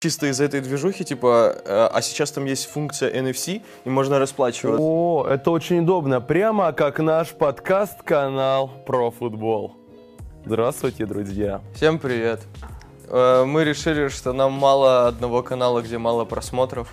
[0.00, 4.82] чисто из этой движухи, типа, э, а сейчас там есть функция NFC, и можно расплачиваться.
[4.82, 6.20] О, это очень удобно.
[6.20, 9.74] Прямо как наш подкаст-канал про футбол.
[10.44, 11.62] Здравствуйте, друзья.
[11.74, 12.42] Всем привет.
[13.08, 16.92] Э, Мы решили, что нам мало одного канала, где мало просмотров,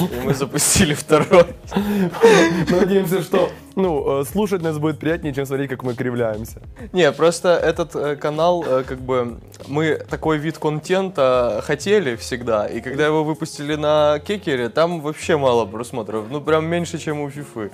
[0.00, 1.46] и мы запустили второй.
[2.68, 6.60] Надеемся, что ну, э, слушать нас будет приятнее, чем смотреть, как мы кривляемся.
[6.92, 12.80] Не, просто этот э, канал, э, как бы, мы такой вид контента хотели всегда, и
[12.80, 17.70] когда его выпустили на Кекере, там вообще мало просмотров, ну прям меньше, чем у Фифы.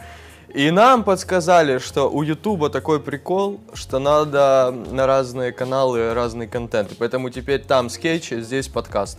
[0.54, 6.92] И нам подсказали, что у Ютуба такой прикол, что надо на разные каналы разный контент.
[6.98, 9.18] Поэтому теперь там скетч, здесь подкаст.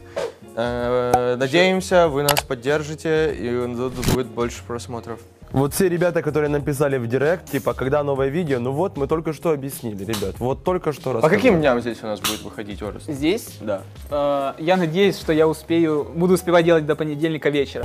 [0.56, 3.50] Э, Надеемся, вы нас поддержите, и
[4.16, 5.20] будет больше просмотров.
[5.58, 9.08] Вот все ребята, которые нам писали в директ, типа, когда новое видео, ну вот, мы
[9.08, 11.36] только что объяснили, ребят, вот только что По рассказали.
[11.36, 13.06] каким дням здесь у нас будет выходить Орес?
[13.08, 13.82] Здесь Да.
[14.12, 17.84] э, я надеюсь, что я успею, буду успевать делать до понедельника вечера.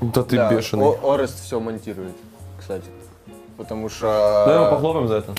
[0.00, 0.84] Да ты Да, бешеный.
[0.86, 2.12] О- Орест все монтирует,
[2.58, 2.84] кстати.
[3.56, 4.70] Потому Давай его что...
[4.74, 5.34] похлопаем за это.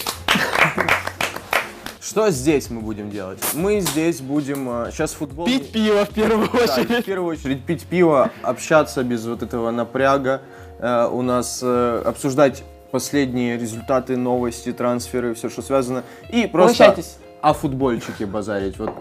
[2.08, 3.38] Что здесь мы будем делать?
[3.53, 5.45] Мы здесь будем сейчас футбол...
[5.45, 7.03] Пить пиво в первую Да, очередь.
[7.03, 10.41] в первую очередь пить пиво, общаться без вот этого напряга.
[10.80, 16.05] Э, у нас э, обсуждать последние результаты, новости, трансферы, все, что связано.
[16.30, 17.17] И просто Угощайтесь.
[17.41, 18.80] о футбольчике базарить.
[18.80, 18.94] Вот.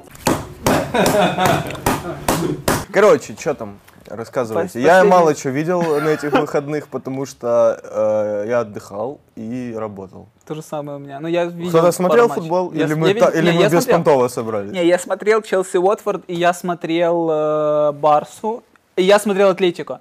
[2.93, 3.79] Короче, что там?
[4.09, 4.79] Рассказывайте.
[4.79, 9.75] Пос- Я последний- мало что видел на этих выходных, потому что э, я отдыхал и
[9.77, 10.27] работал.
[10.47, 11.21] То же самое у меня.
[11.21, 12.73] Но я видел Кто-то смотрел футбол?
[12.73, 13.97] Я или с- мы, я та- или не, мы я без смотрел.
[13.97, 14.73] понтова собрались?
[14.73, 18.63] Не, я смотрел Челси Уотфорд, и я смотрел э, Барсу,
[18.97, 20.01] и я смотрел Атлетико.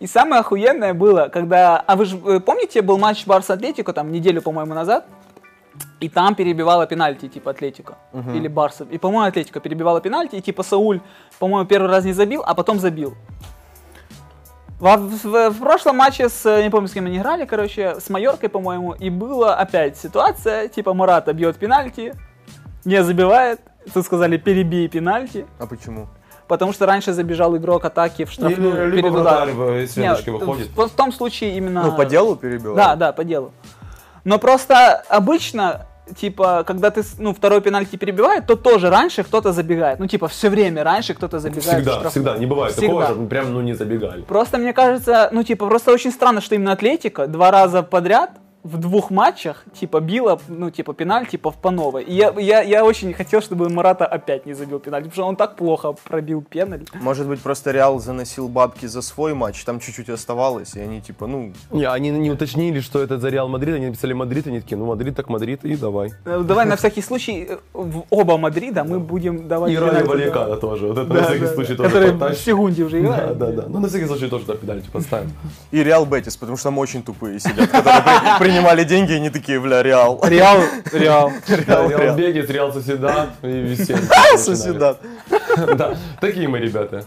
[0.00, 1.76] И самое охуенное было, когда...
[1.86, 5.04] А вы же э, помните, был матч Барса-Атлетико, там, неделю, по-моему, назад?
[6.02, 7.94] И там перебивала пенальти, типа, Атлетико.
[8.34, 8.84] Или Барса.
[8.90, 11.00] И, по-моему, Атлетико перебивала пенальти, и, типа, Сауль,
[11.38, 13.14] по-моему, первый раз не забил, а потом забил.
[14.80, 18.48] В, в- в прошлом матче с, не помню, с кем они играли, короче, с Майоркой,
[18.48, 22.14] по-моему, и была опять ситуация, типа, Мурата бьет пенальти,
[22.84, 23.60] не забивает,
[23.94, 26.08] тут сказали, перебей пенальти, А почему?
[26.48, 29.54] потому что раньше забежал игрок атаки в штрафную Или- либо перед ударом.
[29.54, 30.68] вратарь в Не, сеточке выходит.
[30.70, 31.84] В, в том случае именно...
[31.84, 32.74] Ну, по делу перебил?
[32.74, 33.52] Да, да, по делу.
[34.24, 35.86] Но просто обычно,
[36.16, 39.98] типа, когда ты, ну, второй пенальти перебивает, то тоже раньше кто-то забегает.
[39.98, 41.82] Ну, типа, все время раньше кто-то забегает.
[41.82, 42.86] Всегда, всегда, не бывает Всегда.
[42.88, 44.22] такого, чтобы прям, ну, не забегали.
[44.22, 48.30] Просто мне кажется, ну, типа, просто очень странно, что именно Атлетика два раза подряд
[48.64, 52.04] в двух матчах, типа, было, ну, типа, пенальти типа, по новой.
[52.04, 55.36] И я, я, я очень хотел, чтобы Мората опять не забил пенальти, потому что он
[55.36, 56.86] так плохо пробил пенальти.
[57.00, 61.26] Может быть, просто Реал заносил бабки за свой матч, там чуть-чуть оставалось, и они типа,
[61.26, 64.76] ну, Не, они не уточнили, что это за Реал Мадрид, они написали Мадрид, они такие,
[64.76, 66.12] ну, Мадрид так Мадрид, и давай.
[66.24, 70.06] Э, Давай на всякий случай э, в оба Мадрида мы будем давать И пенальти.
[70.06, 71.84] Вальекано тоже, вот это Да, на всякий да, случай да.
[71.84, 72.38] тоже Который в.
[72.38, 73.38] Сегунде уже Да, играет.
[73.38, 73.64] да, да.
[73.68, 75.32] Ну, на всякий случай тоже туда педальки поставим.
[75.72, 79.60] и Реал Бетис, потому что там очень тупые сидят, которые принимали деньги, и они такие,
[79.60, 80.20] бля, Реал.
[80.22, 80.60] Реал,
[80.92, 81.32] Реал.
[81.48, 82.16] Реал, Реал Реал.
[82.16, 84.36] Бегет, Реал Соседат и Висенти.
[84.36, 85.00] Соседат.
[85.76, 87.04] Да, такие мы ребята.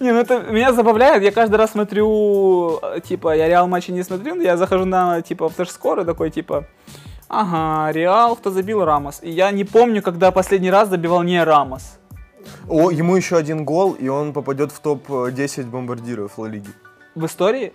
[0.00, 4.02] Не, ну это меня забавляет, я каждый раз смотрю, э, типа, я Реал матчи не
[4.02, 6.66] смотрю, но я захожу на, типа, флеш-скор и такой, типа,
[7.28, 9.20] ага, Реал, кто забил Рамос.
[9.22, 11.98] И я не помню, когда последний раз забивал не Рамос.
[12.68, 16.70] О, ему еще один гол, и он попадет в топ-10 бомбардиров Ла Лиги
[17.14, 17.72] В истории?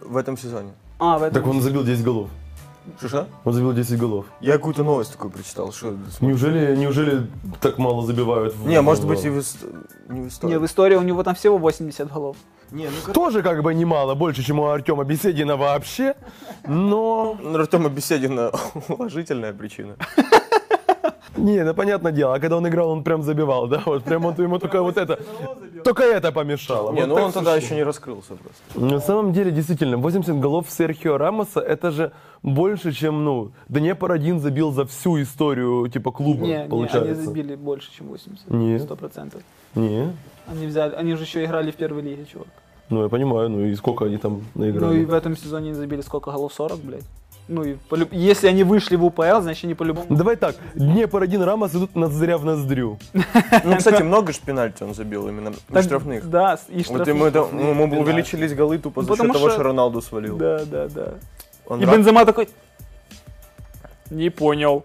[0.00, 0.72] в этом сезоне.
[1.00, 1.34] А, в этом.
[1.42, 2.28] Так он забил 10 голов.
[3.04, 3.26] Что?
[3.44, 4.24] Он забил 10 голов.
[4.40, 5.94] Я какую-то новость такую прочитал, что...
[6.20, 7.26] Неужели, неужели
[7.60, 8.54] так мало забивают?
[8.54, 9.64] в- Не, может быть, и в ист-
[10.08, 10.52] не в истории.
[10.52, 12.36] Не, в истории у него там всего 80 голов.
[12.70, 16.14] Не, ну Тоже как бы немало, больше, чем у Артема Беседина вообще,
[16.66, 17.36] но...
[17.42, 18.50] Ну, Артема Беседина
[18.88, 19.96] уважительная причина.
[21.36, 24.34] Не, ну понятное дело, а когда он играл, он прям забивал, да, вот прям он,
[24.38, 25.18] ему только вот это,
[25.84, 26.92] только это помешало.
[26.92, 28.80] Не, ну он тогда еще не раскрылся просто.
[28.94, 32.10] На самом деле, действительно, 80 голов Серхио Рамоса, это же
[32.42, 37.12] больше, чем, ну, Днепр один забил за всю историю, типа, клуба, Не, не, получается.
[37.12, 38.50] они забили больше, чем 80.
[38.50, 38.82] Нет.
[38.82, 39.42] Сто процентов.
[39.76, 40.12] Не,
[40.48, 42.48] Они взяли, они же еще играли в первой лиге, чувак.
[42.88, 44.98] ну я понимаю, ну и сколько они там Ну наиграли.
[45.00, 46.52] и в этом сезоне они забили сколько голов?
[46.52, 47.04] 40, блядь.
[47.52, 50.06] Ну и полю- если они вышли в УПЛ, значит они по-любому...
[50.08, 52.96] Давай так, Днепр один Рамос идут ноздря в ноздрю.
[53.64, 56.30] Ну, кстати, много же пенальти он забил именно Так, штрафных.
[56.30, 57.08] Да, и Вот штрафных.
[57.08, 60.36] ему это, ну, ему увеличились голы тупо за счет того, что- Роналду свалил.
[60.36, 61.14] Да, да, да.
[61.66, 62.48] Он И ра- Бензема такой...
[64.10, 64.84] Не понял.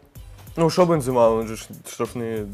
[0.56, 1.57] Ну, что Бензема, он же
[1.88, 2.47] штрафные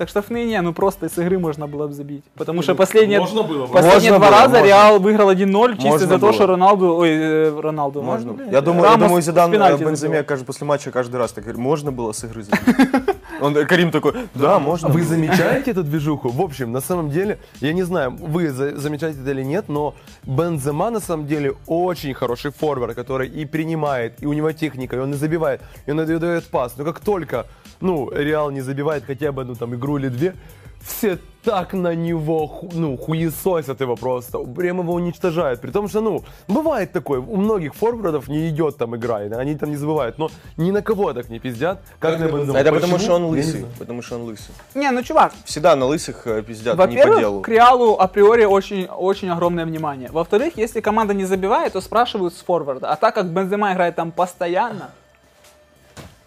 [0.00, 2.24] Так штрафные не, ну просто из игры можно было бы забить.
[2.34, 3.66] Потому что последние, Можно было.
[3.66, 4.66] последние Можно два было, раза можно.
[4.66, 6.32] Реал выиграл 1-0 чисто Можно того, было.
[6.32, 8.32] что Роналду, ой, э, Роналду, Можно.
[8.32, 11.60] блин, Я думаю, я думаю, Зидан э, Бенземе каждый после матча каждый раз так говорит,
[11.60, 12.88] можно было с игры забить?
[13.42, 14.88] Он, э, Карим такой, да, можно.
[14.88, 15.08] Вы было».
[15.08, 16.30] замечаете эту движуху?
[16.30, 19.94] В общем, на самом деле, я не знаю, вы за- замечаете это или нет, но
[20.24, 24.98] Бензема на самом деле очень хороший форвард, который и принимает, и у него техника, и
[24.98, 26.72] он и забивает, и он и дает пас.
[26.78, 27.44] Но как только,
[27.80, 30.34] ну, Реал не забивает хотя бы одну там игру или две,
[30.82, 35.60] все так на него, ну, хуесосят его просто, прям его уничтожают.
[35.60, 39.56] При том, что, ну, бывает такое, у многих форвардов не идет там игра, и они
[39.56, 42.56] там не забывают, но ни на кого так не пиздят, как на Бензему.
[42.58, 42.98] Это потому Почему?
[42.98, 43.64] что он лысый.
[43.78, 44.54] Потому что он лысый.
[44.74, 47.40] Не, ну чувак, Всегда на лысых э, пиздят, не по Во-первых, делу.
[47.42, 50.10] к Реалу априори очень, очень огромное внимание.
[50.12, 52.90] Во-вторых, если команда не забивает, то спрашивают с форварда.
[52.92, 54.90] А так как Бензема играет там постоянно,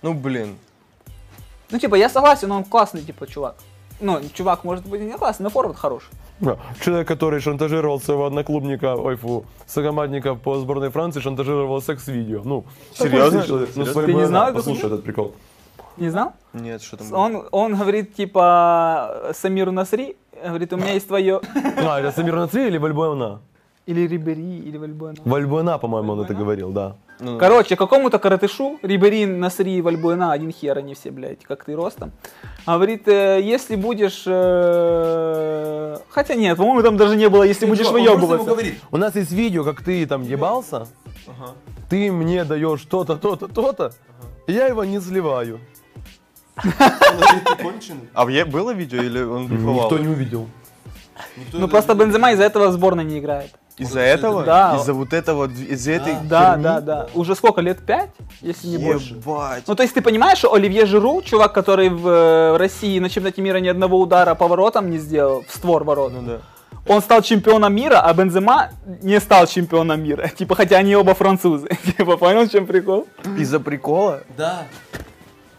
[0.02, 0.58] Ну, блин.
[1.72, 3.56] Ну типа я согласен, он классный типа чувак.
[4.00, 6.10] Ну, чувак может быть и не классный, но форвард хороший.
[6.82, 12.42] Человек, который шантажировал своего одноклубника, ой, фу, сокомандника по сборной Франции, шантажировал секс-видео.
[12.44, 13.32] Ну, Серьезно?
[13.32, 13.70] такой человек.
[13.76, 14.06] Ну, Серьезно?
[14.06, 14.94] Ты не ну, знал Послушай слушай?
[14.94, 15.36] этот прикол.
[15.98, 16.34] Не знал?
[16.54, 17.18] Нет, что там было?
[17.20, 21.40] Он, он говорит типа Самиру Насри, говорит, у меня есть твое...
[21.78, 23.42] А, это Самир Нацри или Вальбуэна?
[23.86, 25.18] Или Рибери, или Вальбуэна.
[25.26, 26.96] Вальбуэна, по-моему, он это говорил, да.
[27.20, 32.12] Ну, Короче, какому-то коротышу, Рибери, Насри, Вальбуэна, один хер, они все, блядь, как ты ростом.
[32.66, 34.24] Говорит, э, если будешь...
[34.28, 38.56] э, Хотя нет, по-моему, там даже не было, если будешь выебываться.
[38.92, 40.88] У нас есть видео, как ты там ебался,
[41.90, 43.92] ты мне даешь то-то, то-то, то-то,
[44.48, 45.60] и я его не сливаю.
[48.14, 49.84] А е- было видео или он блефовал?
[49.84, 50.48] Никто не увидел.
[51.54, 53.52] Ну просто Бензема из-за этого в сборной не играет.
[53.78, 54.44] Из-за этого?
[54.44, 54.76] Да.
[54.78, 56.64] Из-за вот этого, из-за этой Да, херни?
[56.64, 57.08] да, да.
[57.16, 58.12] Уже сколько, лет пять,
[58.42, 59.16] если не больше?
[59.16, 59.64] Ебать.
[59.68, 63.42] Ну, то есть ты понимаешь, что Оливье Жиру, чувак, который в э, России на чемпионате
[63.42, 66.38] мира ни одного удара по воротам не сделал, в створ ворот, Ну да.
[66.94, 68.70] он стал чемпионом мира, а Бензема
[69.02, 70.28] не стал чемпионом мира.
[70.38, 71.68] Типа, хотя они оба французы.
[71.98, 73.08] Типа, понял, в чем прикол?
[73.40, 74.22] Из-за прикола?
[74.38, 74.64] Да.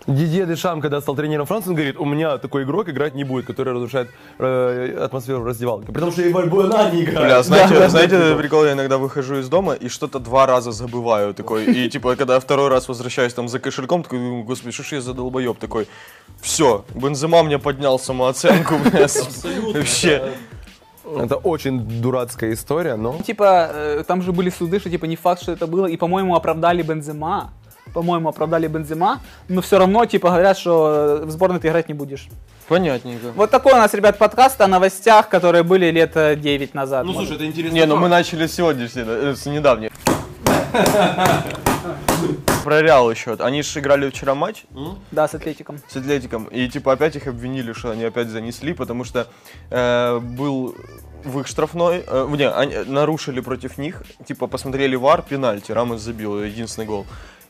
[0.07, 3.47] Дидье Дешам, когда стал тренером Франции, он говорит, у меня такой игрок играть не будет,
[3.47, 5.93] который разрушает э, атмосферу в раздевалке.
[5.93, 7.27] Потому что и Вальбуэна не играет.
[7.27, 8.37] Бля, знаете, да, знаете да.
[8.37, 11.65] прикол, я иногда выхожу из дома и что-то два раза забываю такой.
[11.65, 14.93] И типа, когда я второй раз возвращаюсь там за кошельком, такой, думаю, господи, что ж
[14.93, 15.89] я за долбоеб такой.
[16.43, 19.07] Все, Бензема мне поднял самооценку, бля,
[19.73, 20.33] вообще.
[21.05, 23.19] Это очень дурацкая история, но...
[23.19, 26.35] Типа, э, там же были суды, что типа не факт, что это было, и, по-моему,
[26.35, 27.53] оправдали Бензема.
[27.93, 31.95] По-моему, оправдали Бензема, но все равно, типа, говорят, что э, в сборной ты играть не
[31.95, 32.29] будешь.
[32.67, 33.33] Понятненько.
[33.37, 37.05] Вот такой у нас, ребят, подкаст о новостях, которые были лет э, 9 назад.
[37.05, 37.33] может.
[37.37, 37.75] это интересно.
[37.75, 39.91] Не, ну мы начали с сегодняшней, э, с недавней.
[42.65, 43.35] Про Реал еще.
[43.41, 44.65] Они же играли вчера матч
[45.11, 45.79] Да, с Атлетиком.
[45.87, 49.27] с Атлетиком, и типа опять их обвинили, что они опять занесли, потому что
[49.71, 50.75] э, был
[51.25, 56.43] в их штрафной, э, не, они нарушили против них, типа посмотрели вар, пенальти, Рамос забил
[56.43, 57.05] единственный гол.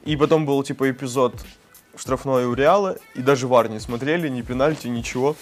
[0.05, 1.35] И потом был типа эпизод
[1.97, 5.37] штрафной у Реала, и даже вар не смотрели, ни пенальти, ничего.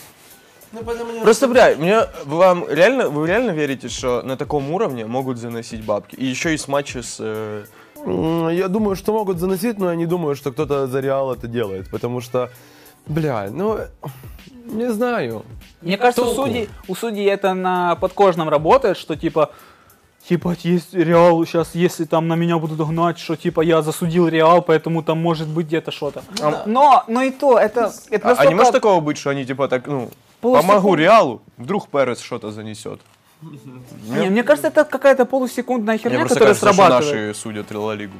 [1.22, 6.14] Просто, бля, мне, вам реально, вы реально верите, что на таком уровне могут заносить бабки?
[6.14, 7.16] И еще и с матча с...
[7.20, 7.64] э,
[8.52, 11.90] Я думаю, что могут заносить, но я не думаю, что кто-то за Реал это делает,
[11.90, 12.50] потому что,
[13.06, 13.80] бля, ну,
[14.64, 15.44] не знаю.
[15.82, 19.50] Мне кажется, у судей, у судей это на подкожном работает, что типа,
[20.28, 24.62] типа, есть Реал, сейчас, если там на меня будут гнать, что типа я засудил Реал,
[24.62, 26.22] поэтому там может быть где-то что-то.
[26.66, 29.44] Но, но и то, это, это А, а не настолько может такого быть, что они
[29.44, 30.10] типа так, ну,
[30.40, 30.74] Полусекунды.
[30.74, 33.00] помогу Реалу, вдруг Перес что-то занесет?
[34.08, 37.26] Не, мне кажется, это какая-то полусекундная Мне херня, просто которая кажется, что срабатывает.
[37.28, 38.14] наши судят Ла Лигу.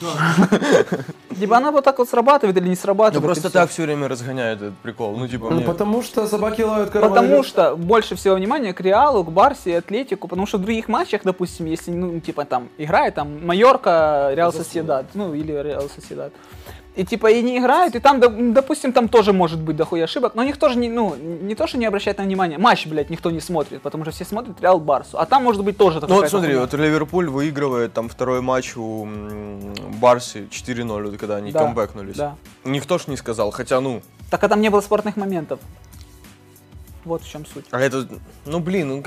[1.38, 3.22] Типа она вот так вот срабатывает или не срабатывает.
[3.22, 5.16] Ну просто так все время разгоняет этот прикол.
[5.16, 5.64] Ну типа Ну, мне...
[5.64, 7.10] потому что собаки лают корова.
[7.10, 10.88] Потому что больше всего внимания к Реалу, к Барсе и Атлетику, потому что в других
[10.88, 16.32] матчах, допустим, если, ну, типа, там, играет, там, Майорка, Реал Соседат, ну, или Реал Соседат,
[16.96, 20.34] и, типа, и не играют, и там, доп- допустим, там тоже может быть дохуя ошибок,
[20.34, 23.30] но никто же не, ну, не то, что не обращает на внимание, матч, блядь, никто
[23.30, 26.20] не смотрит, потому что все смотрят Реал Барсу, а там может быть тоже Ну такая
[26.20, 29.06] вот смотри, вот Ливерпуль выигрывает там второй матч у
[30.00, 32.16] Барси 4-0, вот когда они Да, камбэкнулись.
[32.16, 32.36] Да.
[32.64, 34.00] Никто ж не сказал, хотя ну,
[34.30, 35.60] Так а там не было спортных моментов.
[37.04, 37.66] Вот в чем суть.
[37.70, 38.08] а это,
[38.46, 39.04] ну блин, ну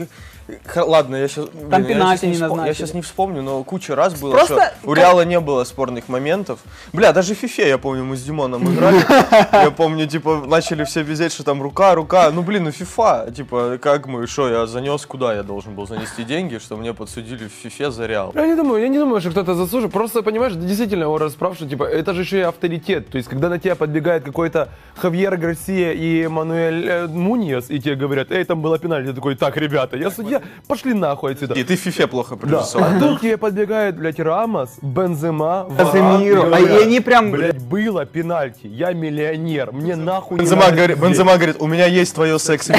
[0.75, 1.47] Ладно, я сейчас...
[1.69, 2.73] Там пенальти не Я назначили.
[2.73, 6.59] сейчас не вспомню, но куча раз было, Просто что у Реала не было спорных моментов.
[6.93, 8.99] Бля, даже в Фифе, я помню, мы с Димоном играли.
[9.51, 12.31] Я помню, типа, начали все визеть, что там рука, рука.
[12.31, 13.31] Ну, блин, ну Фифа.
[13.35, 17.47] Типа, как мы, что, я занес, куда я должен был занести деньги, что мне подсудили
[17.47, 18.31] в Фифе за Реал.
[18.35, 19.91] Я не думаю, я не думаю, что кто-то заслужит.
[19.91, 23.09] Просто, понимаешь, действительно его расправ, что, типа, это же еще и авторитет.
[23.09, 27.95] То есть, когда на тебя подбегает какой-то Хавьер Гарсия и Мануэль э, Муньес, и тебе
[27.95, 31.53] говорят, эй, там было пенальти, ты такой, так, ребята, я судья, пошли нахуй отсюда.
[31.55, 32.47] И ты Фифе плохо Да.
[32.47, 32.87] прорисовал.
[32.89, 36.55] А тут тебе подбегает, блядь, Рамос, Бензема, Каземиро.
[36.55, 41.09] А и они прям- Блядь, было пенальти, я миллионер, мне нахуй не Бензема говорит, здесь».
[41.09, 42.69] Бензема говорит, у меня есть твое секс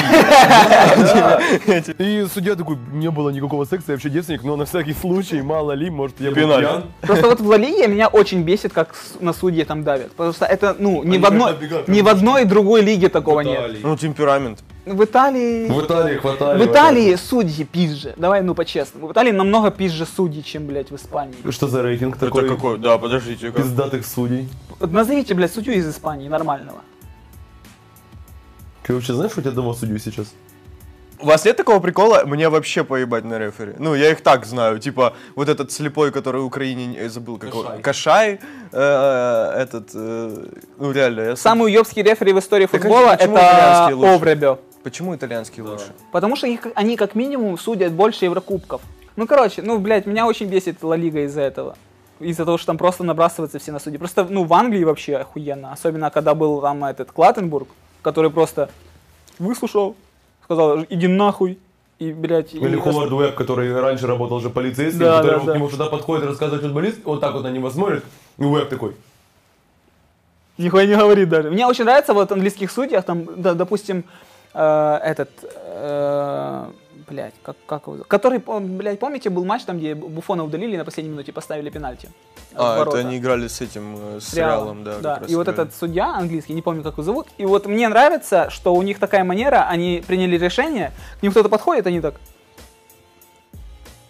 [1.99, 5.73] И судья такой, не было никакого секса, я вообще девственник, но на всякий случай, мало
[5.73, 6.85] ли, может, я пьян.
[7.01, 10.13] Просто вот в Ла Лиге меня очень бесит, как на судьи там давят.
[10.13, 11.55] Потому что это, ну, ни в одной,
[11.87, 13.83] ни в одной другой лиге такого нет.
[13.83, 14.61] Ну, темперамент.
[14.87, 15.69] В Италии...
[15.69, 16.59] В Италии хватали.
[16.63, 18.15] В Италии судьи пизже.
[18.17, 19.09] Давай, ну, по-честному.
[19.09, 21.37] В Италии намного пизже судьи, чем, блядь, в Испании.
[21.51, 22.49] Что за рейтинг Это такой?
[22.49, 22.79] какой?
[22.79, 23.53] Да, подождите.
[23.53, 23.63] как?
[23.63, 24.49] Пиздатых судей.
[24.81, 26.81] Назовите, блядь, судью из Испании нормального.
[28.83, 30.33] Ты вообще знаешь, что у тебя дома судью сейчас?
[31.23, 32.23] У вас нет такого прикола?
[32.25, 33.75] Мне вообще поебать на рефери.
[33.79, 34.79] Ну, я их так знаю.
[34.79, 37.63] Типа, вот этот слепой, который в Украине, не- я забыл, как его.
[37.63, 37.83] Кашай.
[37.83, 38.41] Кашай.
[38.73, 40.47] э, этот, э,
[40.79, 41.37] ну, реально, я...
[41.37, 43.17] сам- Самый уебский рефери в истории Так а футбола
[44.83, 46.11] почему итальянские итальянский лучше?
[46.13, 48.83] Потому что их, они как минимум судят больше Еврокубков.
[49.17, 51.77] Ну, короче, ну, блядь, меня очень бесит Ла Лига из-за этого.
[52.21, 53.99] Из-за того, что там просто набрасываются все на судьи.
[53.99, 55.73] Просто, ну, в Англии вообще охуенно.
[55.73, 57.69] Особенно, когда был там этот Клаттенбург,
[58.03, 58.71] который просто
[59.39, 59.97] выслушал,
[60.45, 61.59] сказал, иди нахуй.
[61.99, 65.45] И, блядь, и Или рас- Ховард Уэбб, который раньше работал уже полицейским, Да, который да,
[65.45, 65.53] да.
[65.53, 68.05] к нему сюда подходит, рассказывает футболист, вот так вот на него смотрит,
[68.39, 68.97] и Уэбб такой,
[70.57, 71.51] Нихуя не говорит даже.
[71.51, 74.05] Мне очень нравится вот в английских судьях, там, да, допустим,
[74.55, 76.71] э, этот, э,
[77.09, 80.85] блядь, как, как его, который, блядь, помните, был матч там, где Буфона удалили и на
[80.85, 82.09] последней минуте поставили пенальти?
[82.55, 84.99] А, это они играли с этим, э, с Реалом, да.
[84.99, 85.23] да.
[85.29, 85.63] И вот играли.
[85.63, 88.99] этот судья английский, не помню, как его зовут, и вот мне нравится, что у них
[88.99, 92.15] такая манера, они приняли решение, к ним кто-то подходит, они так...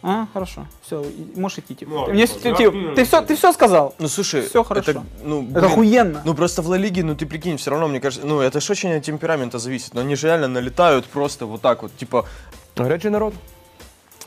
[0.03, 1.05] А, хорошо, все,
[1.37, 1.75] можешь идти.
[1.75, 1.91] Типа.
[1.93, 3.95] Ну, Ты мне- типа, типа, ты все, ты все сказал.
[3.99, 4.91] Ну, слушай, Всё хорошо.
[4.93, 6.23] это, ну, Это блин, охуенно.
[6.25, 8.71] Ну просто в Ла Лиге, ну ты прикинь, все равно, мне кажется, ну это ж
[8.71, 12.25] очень от темперамента зависит, но они же реально налетают просто вот так вот, типа,
[12.77, 13.35] горячий народ.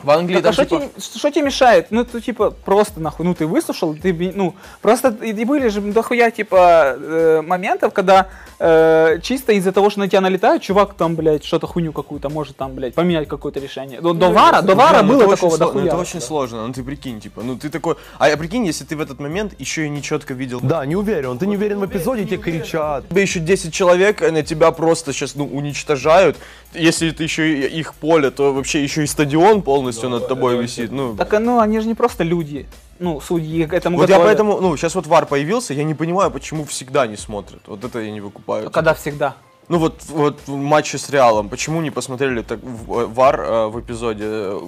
[0.03, 1.87] В Англии Так, а там, что типа, тебе, что тебе мешает?
[1.89, 5.81] Ну, ты, типа, просто, нахуй, ну, ты выслушал, ты, ну, просто, и, и были же
[5.81, 8.27] дохуя, типа, э, моментов, когда
[8.59, 12.57] э, чисто из-за того, что на тебя налетают, чувак там, блядь, что-то хуйню какую-то может
[12.57, 14.01] там, блядь, поменять какое-то решение.
[14.01, 15.85] До, до вара, до вара ну было такого сло- ну, дохуя.
[15.85, 18.95] это очень сложно, ну ты прикинь, типа, ну ты такой, а я прикинь, если ты
[18.95, 21.85] в этот момент еще и не четко видел Да, не уверен, ты не уверен в
[21.85, 23.07] эпизоде, тебе кричат.
[23.09, 26.37] тебе еще 10 человек, на тебя просто сейчас ну, уничтожают.
[26.73, 30.91] Если это еще и их поле, то вообще еще и стадион полностью над тобой висит.
[30.91, 32.65] Ну, Так, а, ну, они же не просто люди,
[32.99, 34.27] ну, судьи к этому вот я готовы.
[34.29, 37.61] поэтому, ну, сейчас вот ВАР появился, я не понимаю, почему всегда не смотрят.
[37.67, 38.69] Вот это я не выкупаю.
[38.69, 39.35] Когда всегда.
[39.69, 43.67] Ну вот, вот в матче с Реалом, почему не посмотрели так в- э, ВАР э,
[43.67, 44.25] в эпизоде?
[44.25, 44.59] э,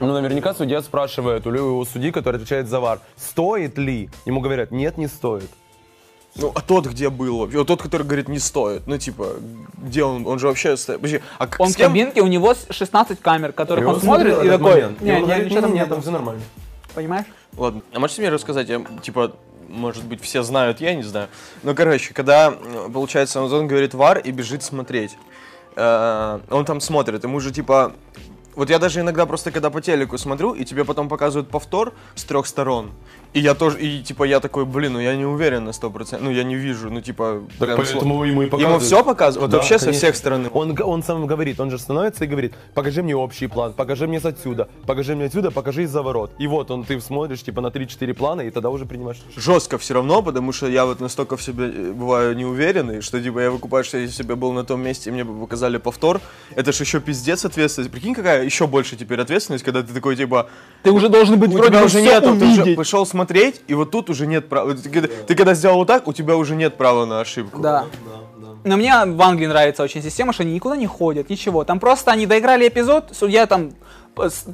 [0.00, 4.10] Ну, наверняка судья спрашивает у любого судьи, который отвечает за вар, стоит ли?
[4.26, 5.48] Ему говорят, нет, не стоит.
[6.36, 7.58] Ну, а тот где был вообще?
[7.58, 8.86] Вот тот, который говорит, не стоит.
[8.86, 9.36] Ну, типа,
[9.78, 10.26] где он?
[10.26, 10.76] Он же вообще...
[10.76, 10.98] стоит.
[11.00, 14.00] Подожди, а Он с в кабинке, у него с- 16 камер, которых И он он
[14.00, 15.00] смотрит и такой, момент.
[15.00, 16.42] И не, он не, говорит, ничего там «Не-не-не, нет, там все нормально.
[16.94, 17.26] понимаешь?
[17.56, 19.32] Ладно, а можете мне рассказать, я, типа,
[19.68, 21.28] может быть, все знают, я не знаю.
[21.62, 25.16] Ну, короче, когда, э, получается, он говорит вар и бежит смотреть.
[25.76, 27.92] Э, Он там смотрит, ему же, типа...
[28.56, 32.22] Вот я даже иногда просто, когда по телеку смотрю, и тебе потом показывают повтор с
[32.22, 32.92] трех сторон,
[33.34, 36.30] и я тоже, и типа я такой, блин, ну я не уверен на 100%, ну
[36.30, 37.42] я не вижу, ну типа...
[37.58, 38.82] Так прям поэтому сло- ему и Ему показывают.
[38.84, 39.42] все показывают?
[39.42, 39.98] Вот Да, вообще со конечно.
[40.06, 40.48] всех сторон.
[40.52, 44.20] Он, он сам говорит, он же становится и говорит, покажи мне общий план, покажи мне
[44.20, 46.30] с отсюда, покажи мне отсюда, покажи из-за ворот.
[46.38, 49.40] И вот он, ты смотришь типа на 3-4 плана, и тогда уже принимаешь решение.
[49.42, 53.40] жестко все равно, потому что я вот настолько в себе э, бываю неуверенный, что типа
[53.40, 56.20] я выкупаю, что если бы я был на том месте и мне бы показали повтор,
[56.54, 57.90] это ж еще пиздец ответственность.
[57.90, 60.46] Прикинь, какая еще больше теперь ответственность, когда ты такой типа,
[60.84, 63.23] Ты уже должен быть вроде бы уже нет, ты уже пошел смотреть,
[63.68, 64.74] и вот тут уже нет права.
[64.74, 67.60] Ты, когда- ты когда сделал вот так, у тебя уже нет права на ошибку.
[67.60, 67.86] Да.
[68.64, 71.64] Но мне в Англии нравится очень система, что они никуда не ходят, ничего.
[71.64, 73.72] Там просто они доиграли эпизод, судья там,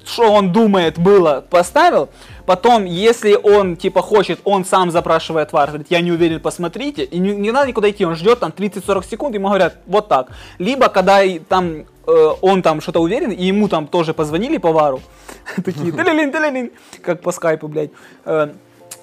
[0.07, 2.09] что он думает было, поставил.
[2.47, 7.05] Потом, если он, типа, хочет, он сам запрашивает вар, говорит, я не уверен, посмотрите.
[7.05, 10.29] И не, не надо никуда идти, он ждет там 30-40 секунд, ему говорят, вот так.
[10.59, 15.01] Либо, когда там э, он там что-то уверен, и ему там тоже позвонили по вару,
[15.65, 15.93] такие,
[17.03, 17.91] как по скайпу, блядь.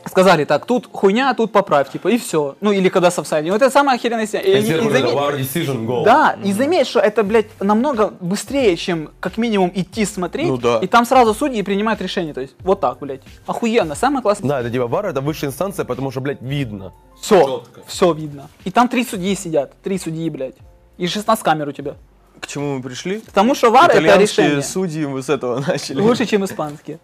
[0.10, 2.56] Сказали, так, тут хуйня, тут поправь, типа, и все.
[2.62, 3.52] Ну, или когда с офсайдом.
[3.52, 4.44] Вот это самая охеренная система.
[4.46, 6.04] И, И и- заметь- это war decision goal.
[6.04, 10.48] да, и заметь, что это, блядь, намного быстрее, чем как минимум идти смотреть.
[10.48, 10.80] Ну да.
[10.80, 12.34] И там сразу судьи принимают решение.
[12.34, 13.22] То есть, вот так, блядь.
[13.46, 14.48] Охуенно, самое классное.
[14.50, 16.94] Да, это типа вар, это высшая инстанция, потому что, блядь, видно.
[17.22, 18.50] Все, все видно.
[18.64, 20.56] И там три судьи сидят, три судьи, блядь.
[20.98, 21.96] И 16 камер у тебя.
[22.40, 23.20] К чему мы пришли?
[23.20, 24.62] Потому что вар это решение.
[24.62, 26.00] судьи мы с этого начали.
[26.00, 27.00] Лучше, чем испанские.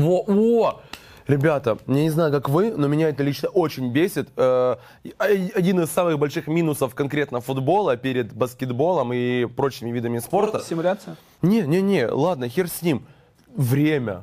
[0.00, 0.82] Во, во!
[1.26, 4.30] Ребята, я не знаю, как вы, но меня это лично очень бесит.
[4.36, 4.76] Э,
[5.18, 5.24] а-
[5.54, 10.60] Один из самых больших минусов конкретно футбола перед баскетболом и прочими видами спорта.
[10.60, 11.16] Симуляция.
[11.42, 13.04] Не-не-не, ладно, хер с ним.
[13.54, 14.22] Время.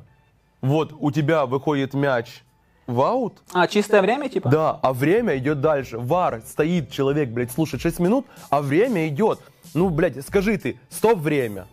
[0.61, 2.41] Вот у тебя выходит мяч
[2.87, 4.49] в аут, А, чистое время, типа?
[4.49, 5.99] да, а время идет дальше.
[5.99, 9.39] Вар стоит человек, блядь, слушает 6 минут, а время идет.
[9.75, 11.67] Ну, блядь, скажи ты, стоп время.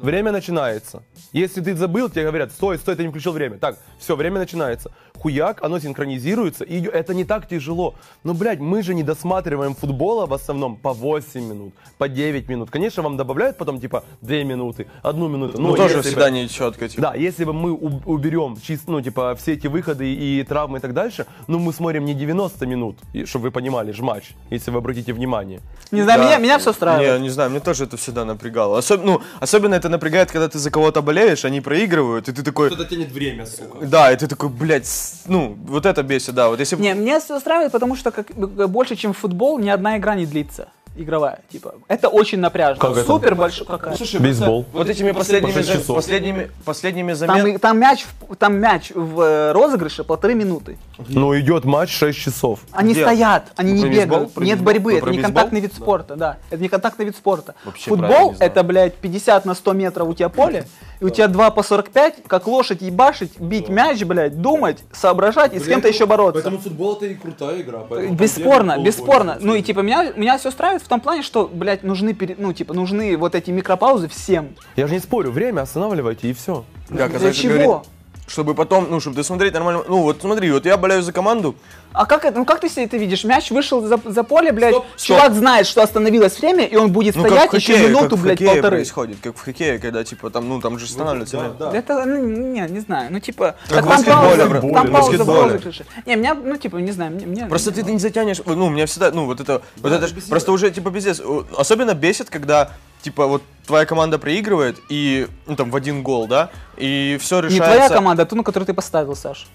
[0.00, 1.02] Время начинается.
[1.32, 3.58] Если ты забыл, тебе говорят, стой, стой, ты не включил время.
[3.58, 4.90] Так, все, время начинается.
[5.18, 7.94] Хуяк, оно синхронизируется, и это не так тяжело.
[8.22, 12.70] Но, блядь, мы же не досматриваем футбола в основном по 8 минут, по 9 минут.
[12.70, 15.60] Конечно, вам добавляют потом, типа, 2 минуты, 1 минуту.
[15.60, 16.88] Ну, тоже если бы- всегда не четко.
[16.88, 17.02] Типа.
[17.02, 20.92] да, если бы мы уберем чисто, ну, типа, все эти выходы и травмы и так
[20.92, 25.12] дальше, ну, мы смотрим не 90 минут, чтобы вы понимали, ж матч, если вы обратите
[25.12, 25.60] внимание.
[25.90, 26.26] Не знаю, Да.
[26.26, 27.20] меня, меня все устраивает.
[27.20, 28.78] Не, не знаю, мне тоже это всегда напрягало.
[28.80, 32.70] Особ- ну, особенно это напрягает, когда ты за кого-то болеешь, они проигрывают, и ты такой...
[32.84, 33.86] тянет время, сука.
[33.86, 36.48] Да, и ты такой, блядь, с- ну, вот это бесит, да.
[36.48, 38.26] Вот если Не, меня всё устраивает, потому что как,
[38.70, 40.68] больше, чем футбол, ни одна игра не длится.
[40.96, 41.74] Игровая, типа.
[41.88, 42.80] Это очень напряжно.
[42.80, 43.04] Как?
[43.04, 43.96] Супер большой какая.
[44.18, 44.64] Бейсбол.
[44.72, 47.46] Вот этими последними, за- последними, последними Там, замен...
[47.56, 50.78] и- там, мяч, в- там мяч в э, розыгрыше полторы минуты.
[51.08, 52.60] Ну, идет матч 6 часов.
[52.72, 53.02] Они Где?
[53.02, 54.06] стоят, они не про бейсбол?
[54.06, 54.32] бегают.
[54.32, 54.64] Про Нет бейсбол?
[54.66, 55.34] борьбы, Вы это про не бейсбол?
[55.34, 56.36] контактный вид спорта, да.
[56.50, 57.54] Это не контактный вид спорта.
[57.64, 60.66] Вообще Футбол это, блядь, 50 на 100 метров у тебя поле,
[61.00, 65.58] и у тебя 2 по 45, как лошадь ебашить, бить мяч, блядь, думать, соображать и
[65.58, 66.50] с кем-то еще бороться.
[66.50, 67.80] футбол это и крутая игра.
[68.10, 69.36] Бесспорно, бесспорно.
[69.40, 72.52] Ну и типа меня, меня все устраивает в том плане, что, блядь, нужны, пере- ну
[72.52, 74.50] типа нужны вот эти микропаузы всем.
[74.76, 76.64] Я же не спорю, время останавливайте и все.
[76.88, 77.52] Как, а Для чего?
[77.54, 77.88] говорит,
[78.26, 79.84] Чтобы потом, ну, чтобы досмотреть нормально.
[79.86, 81.54] Ну, вот смотри, вот я болею за команду,
[81.92, 83.22] А как это, ну как ты себе это видишь?
[83.24, 87.14] Мяч вышел за, за поле, блядь, Стоп, чувак знает, что остановилось время, и он будет
[87.14, 88.76] ну, стоять как в еще хоккее, минуту, как в блядь, хоккее полторы.
[88.78, 91.38] происходит, как в хоккее, когда, типа, там, ну, там же останавливается.
[91.38, 91.72] время.
[91.72, 94.60] Это, ну, не, не знаю, ну типа, Как так в там пауза, бро.
[94.72, 95.86] там В пауза в розыгрыше.
[96.04, 98.86] Не, меня, ну типа, не знаю, мне, мне- Просто ты не затянешь, ну, у меня
[98.86, 101.22] всегда, ну, вот это, вот это, просто уже, типа, пиздец.
[101.56, 102.72] Особенно бесит, когда,
[103.02, 107.48] типа, вот твоя команда проигрывает, и, ну, там, в один гол, да, и все не
[107.48, 107.74] решается.
[107.74, 109.46] твоя команда, а ту, на которую ты поставил, Саш.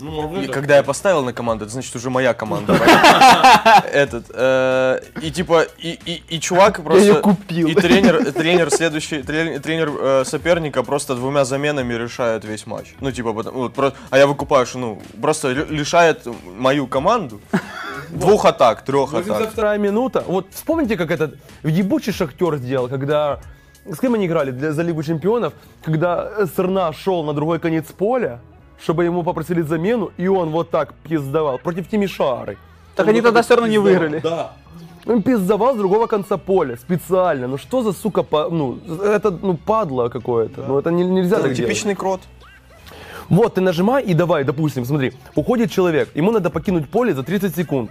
[0.00, 2.72] И когда я поставил на команду, это значит уже моя команда.
[3.92, 4.24] Этот.
[4.34, 7.14] э, И типа, и- и и чувак просто...
[7.20, 7.68] купил.
[7.68, 12.94] И тренер, тренер следующий, трен- тренер э, соперника просто двумя заменами решает весь матч.
[13.00, 16.26] Ну, типа, потом- вот а я выкупаю, что, ну, просто лишает
[16.58, 17.40] мою команду
[18.14, 19.50] двух атак, трех атак.
[19.50, 20.24] вторая минута.
[20.26, 23.40] Вот вспомните, как этот ебучий шахтер сделал, когда...
[23.86, 25.52] С кем они играли для, за Лигу Чемпионов?
[25.84, 28.40] Когда Сырна шел на другой конец поля,
[28.82, 32.56] чтобы ему попросили замену, и он вот так пиздовал против Тимишары.
[32.96, 34.20] Так они тогда все равно не выиграли.
[34.20, 34.52] Да.
[35.06, 37.46] Он пиздовал с другого конца поля, специально.
[37.46, 40.64] Ну что за сука, по- ну, это, ну, падла какое-то.
[40.66, 41.58] Ну, это не- нельзя так делать.
[41.58, 42.22] Типичный крот.
[43.28, 47.54] Вот, ты нажимай и давай, допустим, смотри, уходит человек, ему надо покинуть поле за 30
[47.54, 47.90] секунд.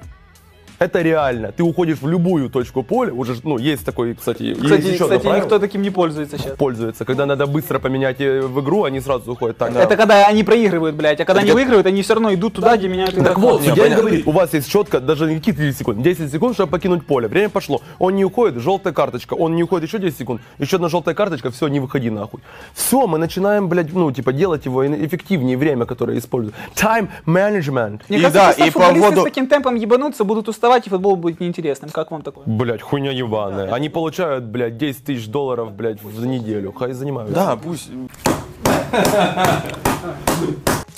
[0.84, 1.52] Это реально.
[1.52, 5.18] Ты уходишь в любую точку поля, уже, ну, есть такой, кстати, есть Кстати, еще одно
[5.20, 6.58] кстати никто таким не пользуется сейчас.
[6.58, 7.06] пользуется.
[7.06, 9.58] Когда надо быстро поменять э, в игру, они сразу уходят.
[9.58, 12.54] Так, Это когда они проигрывают, блядь, а когда они как- выигрывают, они все равно идут
[12.56, 14.02] туда, где меняют Так вот, Не, судья не понятно.
[14.04, 17.28] говорит, у вас есть четко, даже не какие 30 секунд, 10 секунд, чтобы покинуть поле.
[17.28, 17.82] Время пошло.
[18.00, 19.36] Он не уходит, желтая карточка.
[19.36, 22.42] Он не уходит еще 10 секунд, еще одна желтая карточка, все, не выходи нахуй.
[22.74, 26.56] Все, мы начинаем, блядь, ну, типа, делать его эффективнее время, которое используют.
[26.76, 28.02] Time management.
[28.10, 31.16] Мне И кажется, да, и по поводу- с таким темпом ебанутся, будут уставать, и футбол
[31.16, 31.92] будет неинтересным.
[31.92, 32.44] Как вам такое?
[32.46, 33.72] Блять, хуйня ебаная.
[33.74, 36.74] Они получают, блядь, 10 тысяч долларов, блядь, в неделю.
[36.74, 37.36] Хай занимаются.
[37.36, 37.90] Да, пусть.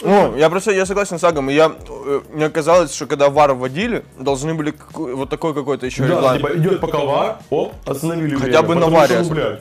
[0.02, 1.72] Ну, я просто, я согласен с Агом, и я,
[2.06, 6.42] э, мне казалось, что когда вар вводили, должны были вот такой какой-то еще Да, регламент.
[6.42, 9.58] типа идет пока вар, оп, остановили Хотя время, бы на варе что, ну,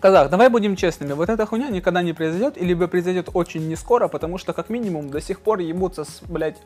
[0.00, 3.74] Казах, давай будем честными, вот эта хуйня никогда не произойдет, или либо произойдет очень не
[3.74, 6.58] скоро, потому что как минимум до сих пор ебутся с, блядь,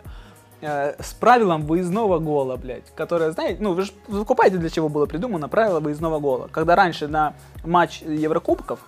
[0.62, 5.07] э, с правилом выездного гола, блядь, которое, знаете, ну вы же закупаете, для чего было
[5.07, 6.48] придумано правило выездного гола.
[6.51, 8.79] Когда раньше на матч Еврокубков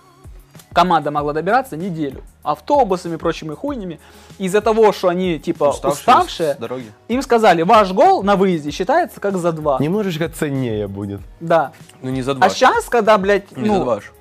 [0.73, 3.99] команда могла добираться неделю автобусами, прочими хуйнями,
[4.37, 6.91] из-за того, что они типа уставшие, с дороги.
[7.07, 9.77] им сказали, ваш гол на выезде считается как за два.
[9.79, 11.21] Немножечко ценнее будет.
[11.39, 11.71] Да.
[12.01, 12.45] Ну не за два.
[12.45, 14.11] А сейчас, когда, блядь, Не за ну, два ж.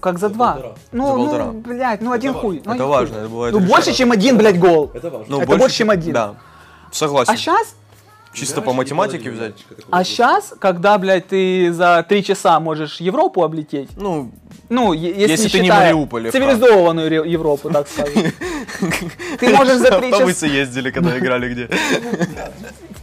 [0.00, 0.58] Как за два?
[0.92, 1.46] Ну, За ну, полтора.
[1.46, 2.56] блядь, ну один хуй.
[2.64, 3.22] ну, Это один важно, хуй.
[3.22, 3.74] это бывает Ну, решаемо.
[3.74, 4.90] больше, чем один, блядь, гол.
[4.92, 5.26] Это важно.
[5.28, 6.12] Ну, Это больше, чем один.
[6.12, 6.34] Да,
[6.92, 7.32] согласен.
[7.32, 7.74] А сейчас,
[8.32, 9.54] Чисто по математике взять.
[9.90, 14.30] а сейчас, когда, блядь, ты за три часа можешь Европу облететь, Ну,
[14.68, 18.14] ну, если, Если не ты не Мариуполь, цивилизованную Ре- Европу, так скажем.
[19.38, 21.70] Ты можешь за три часа, автобусы ездили, когда играли где.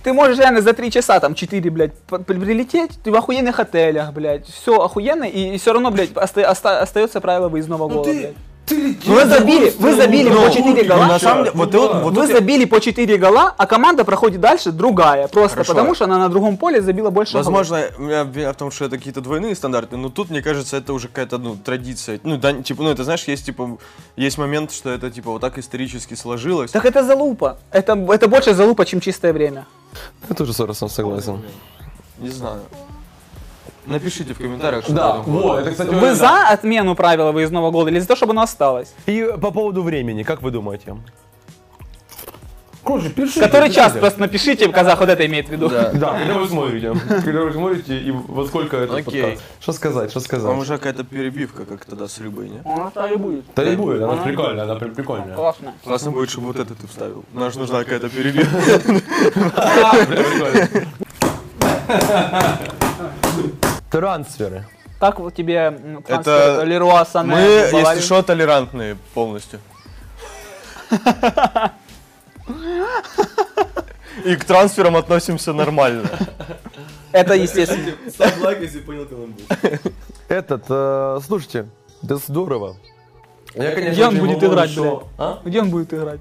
[0.03, 4.45] ты можешь реально за три часа, там, четыре, блядь, прилететь, ты в охуенных отелях, блядь,
[4.47, 8.35] все охуенно, и, все равно, блядь, оста- оста- остается правило выездного гола, блядь.
[8.65, 11.05] Ты Вы забили, вы забили по 4 гола.
[11.05, 14.71] на самом деле, вот, вот, вот вы забили по 4 гола, а команда проходит дальше
[14.71, 15.27] другая.
[15.27, 15.73] Просто Хорошо.
[15.73, 17.47] потому, что она на другом поле забила больше голов.
[17.47, 20.77] Возможно, у меня обвиняют в том, что это какие-то двойные стандарты, но тут, мне кажется,
[20.77, 22.21] это уже какая-то, ну, традиция.
[22.23, 23.77] Ну, да, типа, ну, это, знаешь, есть, типа,
[24.15, 26.71] есть момент, что это, типа, вот так исторически сложилось.
[26.71, 27.57] Так это залупа.
[27.69, 29.65] Это, это больше залупа, чем чистое время.
[30.29, 31.41] Я тоже с Оросом согласен.
[32.19, 32.61] Не знаю.
[33.85, 35.61] Напишите в комментариях, что Да, вот, поводу.
[35.61, 36.15] это, кстати, Вы да.
[36.15, 38.93] за отмену правила выездного гола или за то, чтобы оно осталось?
[39.05, 40.95] И по поводу времени, как вы думаете?
[42.85, 43.39] Короче, пишите.
[43.41, 45.69] Который час просто напишите, казах вот это имеет в виду.
[45.69, 45.91] Да.
[45.93, 46.93] Да, когда вы смотрите.
[47.23, 49.21] Когда вы смотрите и во сколько это Окей.
[49.21, 49.43] подкаст.
[49.61, 50.57] Что сказать, что Там сказать?
[50.57, 52.59] уже какая-то перебивка, как тогда с рыбой, не?
[52.65, 53.45] Оно так и будет.
[53.55, 55.33] Да и будет, она прикольная, она прям прикольная.
[55.35, 55.73] Классно.
[55.83, 57.23] Классно будет, чтобы вот это ты вставил.
[57.33, 58.57] Нам же нужна какая-то перебивка.
[59.29, 60.67] Прям прикольно.
[63.93, 64.65] Трансферы.
[64.99, 65.69] Как вот тебе
[66.07, 69.59] трансфер Это Леруа Сане Мы, если что, толерантные полностью.
[74.25, 76.09] И к трансферам относимся нормально.
[77.11, 77.93] Это естественно.
[78.09, 79.81] Ставь лайк, если понял, будет.
[80.27, 81.67] Этот, э, слушайте,
[82.01, 82.77] да здорово.
[83.53, 84.71] Я, Где он очень будет играть,
[85.19, 85.39] А?
[85.45, 86.19] Где он будет играть?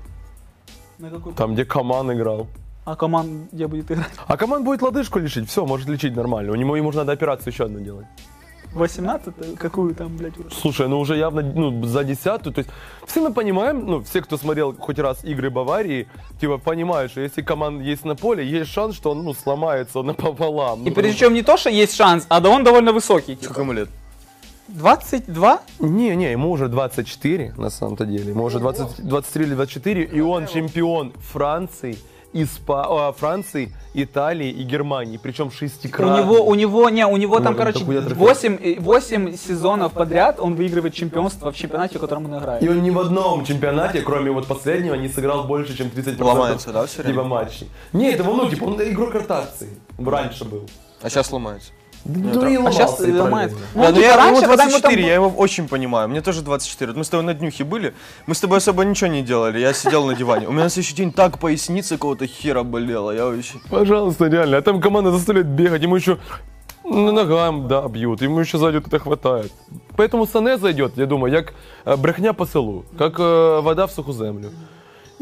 [0.99, 1.33] На какой?
[1.33, 2.49] Там, где Коман играл.
[2.85, 4.11] А команд где будет играть?
[4.27, 6.53] А Коман будет лодыжку лечить, все, может лечить нормально.
[6.53, 8.07] У него ему же надо операцию еще одну делать.
[8.75, 10.51] 18 Какую там, блядь, уже?
[10.51, 12.55] Слушай, ну уже явно ну, за десятую.
[12.55, 12.71] То есть
[13.07, 16.09] все мы понимаем, ну, все, кто смотрел хоть раз игры Баварии,
[16.41, 20.83] типа понимают, что если команда есть на поле, есть шанс, что он ну, сломается напополам.
[20.85, 23.37] И Ну, причем не то, что есть шанс, а да он довольно высокий.
[23.37, 23.45] типа.
[23.45, 23.89] Сколько ему лет?
[24.69, 25.61] 22?
[25.81, 28.31] Не, не, ему уже 24 на самом-то деле.
[28.31, 31.99] Ему уже 20, 23 или 24, и он чемпион Франции,
[32.33, 33.09] Испа...
[33.09, 36.25] а, Франции, Италии и Германии, причем У шестикратный.
[36.25, 38.17] него, у него, не, у него Ну, там, короче, такой отрыв.
[38.17, 42.63] 8, 8 сезонов подряд он выигрывает чемпионство в чемпионате, в котором он играет.
[42.63, 46.73] И он ни в одном чемпионате, кроме вот последнего, не сыграл больше, чем 30% Ломается,
[46.73, 47.15] да, всё время?
[47.15, 47.71] типа матчей.
[47.93, 49.71] Не, это ну, типа, он игрок ротации.
[49.99, 50.69] Раньше был.
[51.03, 51.73] А сейчас ломается.
[52.05, 53.51] Ну, и А сейчас параллельно.
[53.75, 56.09] Ну, Да, ну типа, я, ему раньше, ему там 24, был- я его очень понимаю.
[56.09, 56.93] Мне тоже 24.
[56.93, 57.95] Вот Мы с тобой на днюхе были,
[58.27, 59.61] мы с тобой особо ничего не делали.
[59.61, 60.49] Я сидел на диване.
[60.49, 63.13] У меня на следующий день так поясница какого-то хера болела.
[63.13, 63.59] Я вообще...
[63.71, 64.57] Пожалуйста, реально.
[64.57, 66.19] А там команда заставляет бегать, ему еще
[66.85, 69.53] на ногам, да, бьют, ему еще сзади вот это хватает.
[69.97, 71.55] Поэтому Сане зайдет, я думаю, як
[71.87, 74.51] е, брехня по селу, как э, вода в сухую землю.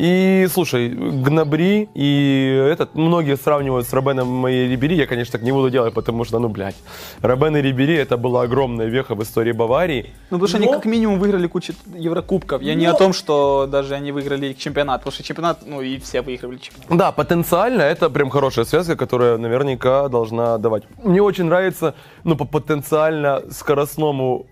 [0.01, 5.53] И, слушай, Гнабри и этот, многие сравнивают с Робеном и Рибери, я, конечно, так не
[5.53, 6.77] буду делать, потому что, ну, блядь,
[7.21, 10.15] Робен и Рибери это была огромная веха в истории Баварии.
[10.31, 12.63] Ну, потому что они как минимум выиграли кучу Еврокубков.
[12.63, 16.23] Я не о том, что даже они выиграли чемпионат, потому что чемпионат, ну и все
[16.23, 16.97] выигрывали чемпионат.
[16.97, 20.85] Да, потенциально это прям хорошая связка, которая наверняка должна давать.
[21.05, 24.47] Мне очень нравится, ну, по потенциально скоростному,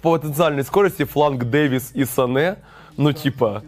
[0.00, 2.56] по потенциальной скорости фланг Дэвис и Сане,
[2.96, 3.62] ну, типа...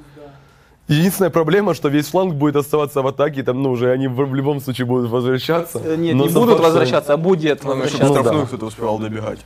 [0.89, 4.35] Единственная проблема, что весь фланг будет оставаться в атаке, там, ну, уже они в, в
[4.35, 5.79] любом случае будут возвращаться.
[5.85, 8.07] Э, Нет, Но не будут факт, возвращаться, а будет чтобы возвращаться.
[8.07, 8.47] Ну, штрафную да.
[8.49, 9.41] кто-то успевал добегать.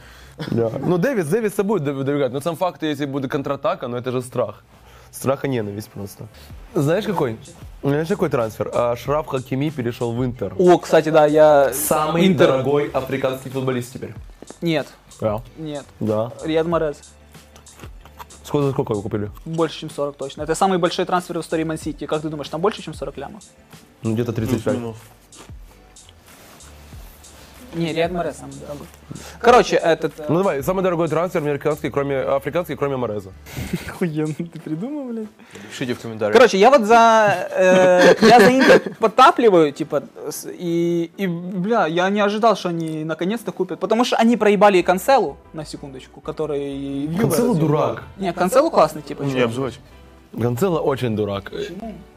[0.52, 0.70] Да.
[0.86, 4.22] Ну, Дэвис, Дэвиса будет доб- добегать, но сам факт, если будет контратака, ну, это же
[4.22, 4.62] страх.
[5.10, 6.26] Страх и ненависть просто.
[6.74, 7.36] Знаешь, какой?
[7.82, 8.70] Знаешь, какой трансфер?
[8.72, 10.54] А, Шраф Хакими перешел в Интер.
[10.58, 11.72] О, кстати, да, я...
[11.74, 14.14] Самый Интер- дорогой африканский футболист теперь.
[14.62, 14.86] Нет,
[15.20, 15.42] Да.
[15.58, 15.84] нет.
[16.00, 16.30] Да.
[16.44, 16.96] Риад Морез.
[18.44, 19.30] Сколько, за сколько его купили?
[19.44, 20.42] Больше, чем 40 точно.
[20.42, 22.06] Это самый большой трансфер в истории Ман-Сити.
[22.06, 23.42] Как ты думаешь, там больше, чем 40 лямов?
[24.02, 24.62] Ну, где-то 35.
[24.64, 24.96] Плюс-минус.
[27.74, 28.86] Не, Риад Морез самый дорогой.
[29.40, 30.28] Короче, этот...
[30.28, 33.30] Ну давай, самый дорогой трансфер американский, кроме африканский, кроме Мореза.
[33.88, 35.28] Охуенно, ты придумал, блядь?
[35.70, 36.34] Пишите в комментариях.
[36.36, 37.48] Короче, я вот за...
[37.50, 43.04] э, я за Интер подтапливаю, типа, с- и, и, бля, я не ожидал, что они
[43.04, 43.80] наконец-то купят.
[43.80, 47.08] Потому что они проебали и Канцелу, на секундочку, который...
[47.18, 47.54] Канцело развивал.
[47.54, 48.02] дурак.
[48.18, 49.22] Не, Канцелу классный, типа.
[49.22, 49.44] Не чувак.
[49.46, 49.80] обзывать.
[50.32, 51.52] Гонцело очень дурак.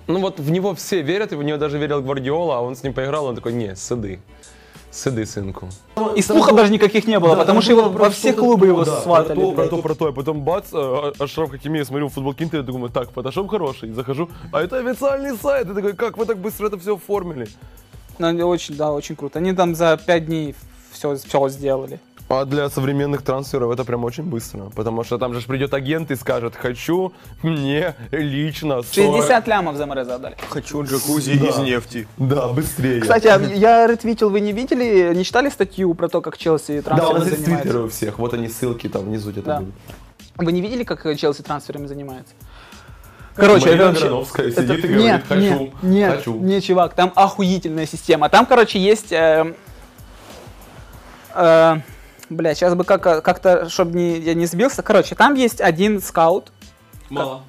[0.08, 2.84] Ну вот в него все верят, и в него даже верил Гвардиола, а он с
[2.84, 4.20] ним поиграл, он такой, не, сиди.
[4.96, 5.68] Сиди, сынку.
[6.16, 9.38] И слухов даже никаких не было, потому что его во все клубы его сватали.
[9.38, 10.10] Про то, про то, про то.
[10.10, 13.92] И потом бац, а- Ашраф Хакими, я смотрю футболки интернет, думаю, так, фотошоп хороший.
[13.92, 15.70] Захожу, а это официальный сайт.
[15.70, 17.48] И такой, как вы так быстро это все оформили?
[18.20, 19.40] Ну, они очень, да, очень круто.
[19.40, 20.56] Они там за 5 дней
[20.92, 22.00] все, все сделали.
[22.28, 24.72] А для современных трансферов это прям очень быстро.
[24.76, 28.94] Потому что там же придет агент и скажет, хочу мне лично 40».
[29.22, 30.36] 60 лямов за Мореза отдали.
[30.50, 32.08] Хочу джакузи из нефти.
[32.18, 33.02] Да, быстрее.
[33.02, 36.80] Кстати, а я ретвитил, вы не видели, не читали статью про то, как Челси да,
[36.80, 37.64] у трансферами нас есть занимается?
[37.64, 38.18] твиттеры у всех.
[38.20, 39.60] Вот они ссылки там внизу где-то Да.
[39.60, 39.76] будут.
[40.38, 42.34] Вы не видели, как Челси трансферами занимается?
[43.36, 44.08] Короче, Марина это вообще...
[44.08, 46.40] Грановская это- сидит и говорит, нет, «Хочу, нет, нет, хочу».
[46.40, 48.30] нет, чувак, там охуительная система.
[48.30, 49.12] Там, короче, есть...
[49.12, 49.54] Э,
[51.36, 51.76] э,
[52.30, 54.82] бля, сейчас бы как, как-то, чтобы не, я не сбился.
[54.84, 56.52] Короче, там есть один скаут,
[57.10, 57.42] Мало.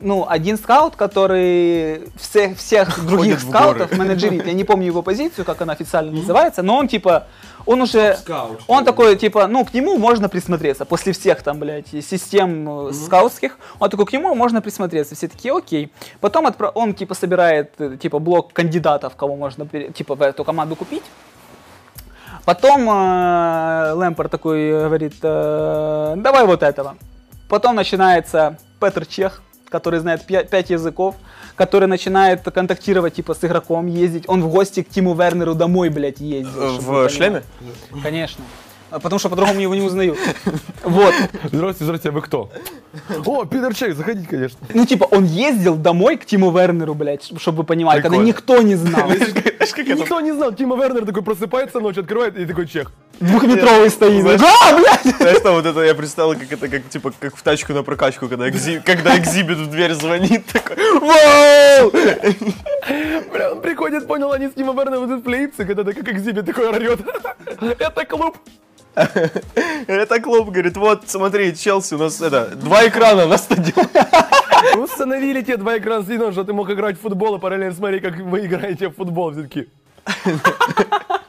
[0.00, 4.46] ну, один скаут, который всех, всех других в скаутов менеджерит.
[4.46, 7.26] Я не помню его позицию, как она официально называется, но он типа,
[7.64, 8.60] он уже, Скаут.
[8.66, 13.56] он такой типа, ну, к нему можно присмотреться после всех там, блядь, систем э, скаутских.
[13.78, 15.14] Он такой, к нему можно присмотреться.
[15.14, 15.92] Все такие, окей.
[16.20, 20.42] Потом отпра- он типа собирает э, типа блок кандидатов, кого можно пере- типа в эту
[20.44, 21.04] команду купить.
[22.44, 26.96] Потом э, Лэмпер такой говорит, э, давай вот этого.
[27.48, 31.14] Потом начинается Петр Чех, который знает пя- пять языков,
[31.54, 34.24] который начинает контактировать типа с игроком, ездить.
[34.28, 36.52] Он в гости к Тиму Вернеру домой, блядь, ездит.
[36.56, 37.42] Э, В шлеме?
[38.02, 38.42] Конечно.
[38.92, 40.18] А Потому что по-другому его не узнают.
[40.84, 41.14] Вот.
[41.44, 42.50] Здравствуйте, здравствуйте, а вы кто?
[43.24, 44.58] О, Питер Чек, заходите, конечно.
[44.74, 48.26] Ну, типа, он ездил домой к Тиму Вернеру, блядь, чтобы вы понимали, когда Прикольно.
[48.28, 49.08] никто не знал.
[49.76, 52.90] Никто не знал, Тима Вернер такой просыпается ночью, открывает и такой чех.
[53.20, 54.22] Двухметровый стоит.
[54.22, 55.16] Знаешь- Да, блядь!
[55.16, 58.28] Знаешь, там вот это я представил, как это, как типа, как в тачку на прокачку,
[58.28, 58.50] когда,
[58.84, 61.92] когда экзибит в дверь звонит, такой, вау!
[63.32, 67.00] Бля, он приходит, понял, они с Тима Вернером в плейпсы, когда как Зиби такой орет.
[67.78, 68.36] Это клуб.
[69.86, 73.88] Это клуб, говорит, вот, смотри, Челси, у нас это, два экрана на стадионе.
[74.76, 78.16] Установили те два экрана соединен, что ты мог играть в футбол и параллельно смотреть, как
[78.16, 79.68] вы играете в футбол все-таки.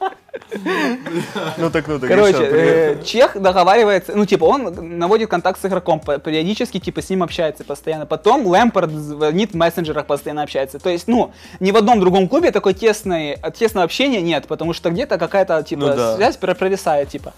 [1.58, 6.00] Ну так, ну так, Короче, э, Чех договаривается, ну, типа, он наводит контакт с игроком,
[6.00, 8.06] периодически, типа, с ним общается постоянно.
[8.06, 10.78] Потом Лэмпорт звонит в мессенджерах, постоянно общается.
[10.78, 14.90] То есть, ну, ни в одном другом клубе такой тесной, тесного общения нет, потому что
[14.90, 17.32] где-то какая-то, типа, Ну связь про- провисает, типа.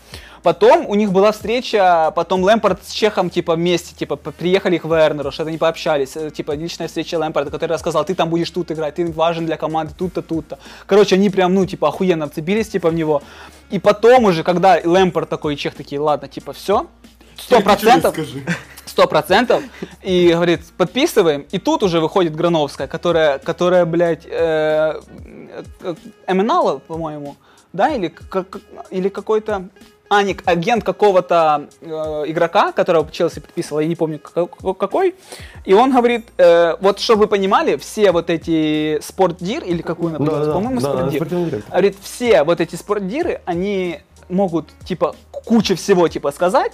[0.46, 5.32] Потом у них была встреча, потом Лэмпорт с Чехом, типа, вместе, типа, приехали к Вернеру,
[5.32, 8.94] что-то они пообщались, э, типа, личная встреча Лэмпорта, который рассказал, ты там будешь тут играть,
[8.94, 10.60] ты важен для команды тут-то, тут-то.
[10.86, 13.24] Короче, они прям, ну, типа, охуенно вцепились, типа, в него.
[13.70, 16.86] И потом уже, когда Лэмпорт такой и Чех такие, ладно, типа, все,
[17.36, 18.16] сто процентов,
[18.84, 19.64] сто процентов,
[20.02, 25.00] и говорит, подписываем, и тут уже выходит Грановская, которая, которая, блядь, э,
[25.80, 25.94] э,
[26.28, 27.34] Эминала, по-моему,
[27.72, 28.58] да, или, как,
[28.90, 29.68] или какой-то,
[30.08, 31.86] а, не, агент какого-то э,
[32.26, 35.14] игрока, которого Челси подписывал, я не помню ка- какой,
[35.64, 40.18] и он говорит, э, вот чтобы вы понимали, все вот эти спортдир, или какую она
[40.24, 41.70] называлась, по-моему, да, спортдир, директор.
[41.70, 45.14] Говорит, все вот эти спортдиры, они могут, типа,
[45.44, 46.72] кучу всего, типа, сказать,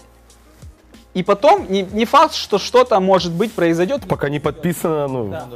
[1.14, 4.03] и потом не, не факт, что что-то, может быть, произойдет.
[4.09, 5.31] Пока не подписано, ну...
[5.31, 5.49] Да.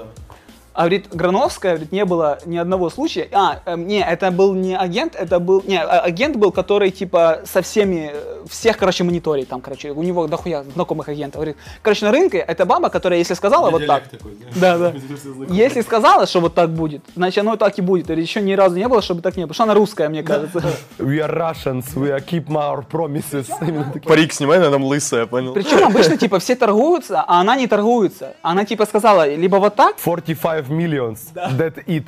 [0.76, 3.28] А, говорит, Грановская, говорит, не было ни одного случая.
[3.32, 5.62] А, эм, не, это был не агент, это был...
[5.66, 8.10] Не, а- агент был, который, типа, со всеми...
[8.12, 9.92] э, Всех, короче, мониторит там, короче.
[9.92, 11.36] У него дохуя знакомых агентов.
[11.36, 14.08] Говорит, короче, на рынке это баба, которая, если сказала вот так...
[14.08, 14.36] Такой.
[14.54, 14.92] Да, да.
[15.48, 18.10] Если сказала, что вот так будет, значит, оно так и будет.
[18.10, 19.48] Или еще ни разу не было, чтобы так не было.
[19.48, 20.58] Потому что она русская, мне кажется.
[20.98, 23.46] We are Russians, we are keep our promises.
[24.04, 25.54] Парик снимай, она там лысая, понял?
[25.54, 28.34] Причем обычно, типа, все торгуются, а она не торгуется.
[28.42, 32.07] Она, типа, сказала, либо вот так, 45 millions that eat.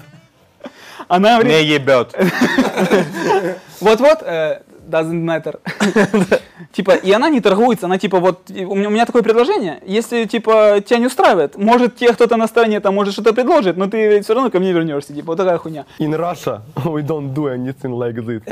[1.08, 2.14] она Не ебет.
[3.80, 5.60] Вот-вот, э, doesn't matter.
[6.72, 10.98] Типа, и она не торгуется, она типа, вот, у меня, такое предложение, если, типа, тебя
[10.98, 14.50] не устраивает, может, тебе кто-то на стороне там может что-то предложит, но ты все равно
[14.50, 15.86] ко мне вернешься, типа, вот такая хуйня.
[15.98, 18.42] In Russia, we don't do anything like this.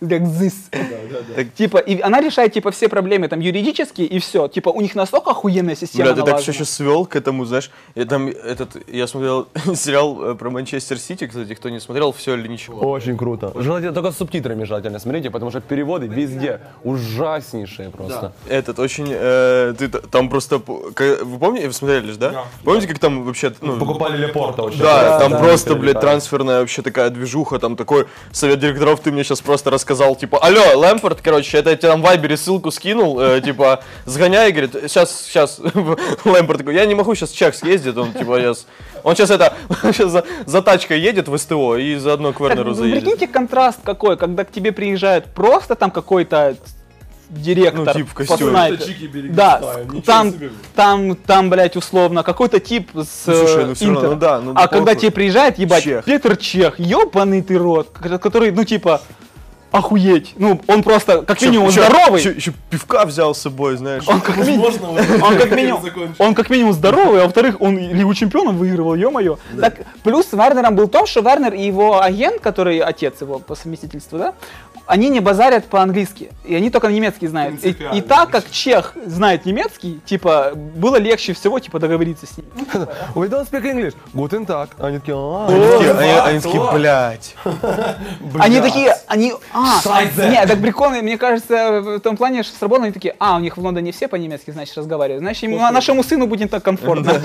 [0.00, 1.50] Как this.
[1.54, 4.48] Типа, и она решает, типа, все проблемы там юридические, и все.
[4.48, 7.70] Типа, у них настолько охуенная система Бля, ты так все сейчас свел к этому, знаешь,
[7.94, 12.34] я там этот, я смотрел сериал э, про Манчестер Сити, кстати, кто не смотрел, все
[12.34, 12.80] или ничего.
[12.80, 13.52] Очень круто.
[13.54, 18.32] Желательно только с субтитрами желательно смотрите, потому что переводы везде ужаснейшие просто.
[18.48, 22.44] Этот очень, э, ты т- там просто, вы помните, вы смотрели же, да?
[22.64, 24.80] Помните, как там вообще, ну, Покупали Лепорта очень.
[24.80, 29.24] Да, там да, просто, блядь, трансферная вообще такая движуха, там такой совет директоров ты мне
[29.24, 33.20] сейчас просто рассказал, типа, алло, Лэмпорт, короче, это я тебе там в Вайбере ссылку скинул,
[33.20, 35.60] э, типа, сгоняй, говорит, сейчас, сейчас,
[36.24, 38.66] Лэмпорт такой, я не могу, сейчас чек съездит, он, типа, сейчас,
[39.02, 43.02] он сейчас это, сейчас за, за тачкой едет в СТО и заодно к Вернеру заедет.
[43.02, 44.72] прикиньте контраст какой, когда к тебе
[45.26, 46.56] приезжает просто там какой-то
[47.28, 48.78] директор Ну, тип в костюме.
[49.30, 50.50] Да, ставим, там, себе.
[50.76, 54.10] там, там, блядь, условно, какой-то тип с Ну, слушай, ну всё равно, Интера.
[54.14, 55.00] ну да, ну а когда похуй.
[55.00, 56.04] тебе приезжает, ебать, Чех.
[56.04, 59.00] Петр Чех, ебаный ты рот, который, ну, типа,
[59.72, 60.34] охуеть.
[60.38, 62.20] Ну, он просто, как минимум, Еще- здоровый.
[62.20, 64.04] Еще, еще пивка взял с собой, знаешь.
[64.06, 65.82] Он как, ми- он как минимум,
[66.18, 69.36] он как минимум здоровый, а во-вторых, он Лигу Чемпионов выигрывал, ё-моё.
[69.60, 73.38] Так, плюс с Вернером был в том, что Вернер и его агент, который отец его
[73.40, 74.34] по совместительству, да,
[74.86, 77.56] они не базарят по-английски, и они только немецкий знают.
[77.56, 77.98] И, Принципиально.
[77.98, 82.46] и так как чех знает немецкий, типа, было легче всего, типа, договориться с ним.
[83.14, 83.94] We don't speak English.
[84.14, 84.70] Guten Tag.
[84.78, 87.34] Они такие, а, Они такие, блядь.
[88.38, 89.80] Они такие, они, а,
[90.18, 93.56] нет, так прикольно, мне кажется, в том плане, что сработано, они такие, а, у них
[93.56, 97.12] в Лондоне все по-немецки, значит, разговаривают, значит, ему- нашему сыну будет так комфортно.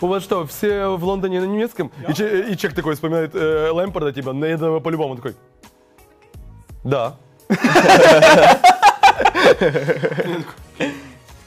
[0.00, 0.46] У вас что?
[0.46, 1.90] Все в Лондоне на немецком?
[2.08, 5.34] И, че- и человек такой вспоминает э, Лэмпорда, типа, на этого по-любому такой.
[6.86, 7.16] Да.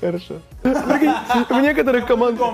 [0.02, 0.36] Хорошо.
[0.64, 2.48] В некоторых командах...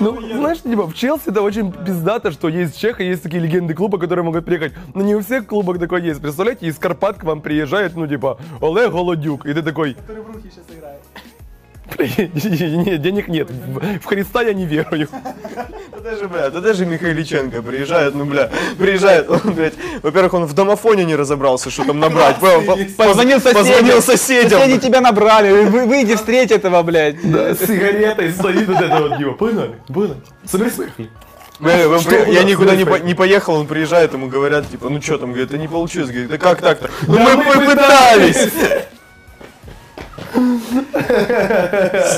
[0.00, 3.74] Ну, знаешь, типа, в Челси это очень пиздато, что есть чех и есть такие легенды
[3.74, 4.72] клуба, которые могут приехать.
[4.94, 6.20] Но не у всех клубах такое есть.
[6.20, 9.46] Представляете, из Карпат к вам приезжает, ну, типа, Олег Голодюк.
[9.46, 9.96] И ты такой...
[11.98, 13.48] Нет, денег нет.
[13.50, 15.08] В Христа я не верую.
[15.92, 20.52] Да даже, бля, да даже Михайличенко приезжает, ну, бля, приезжает, он, блядь, во-первых, он в
[20.52, 22.36] домофоне не разобрался, что там набрать,
[22.96, 23.54] Позвонил соседям.
[23.62, 24.60] Позвонил соседям.
[24.60, 27.16] Соседи тебя набрали, вы, выйди встреть этого, блядь.
[27.22, 29.34] С сигаретой стоит вот это вот его.
[29.34, 30.20] Погнали, погнали.
[30.44, 31.10] Соберись, поехали.
[31.60, 34.88] Бля, вы Что при- Я никуда не, по- не поехал, он приезжает, ему говорят, типа,
[34.88, 36.90] ну что там, говорит, да не получилось, говорит, да как так-то?
[37.06, 38.48] Ну Да мы мы попытались!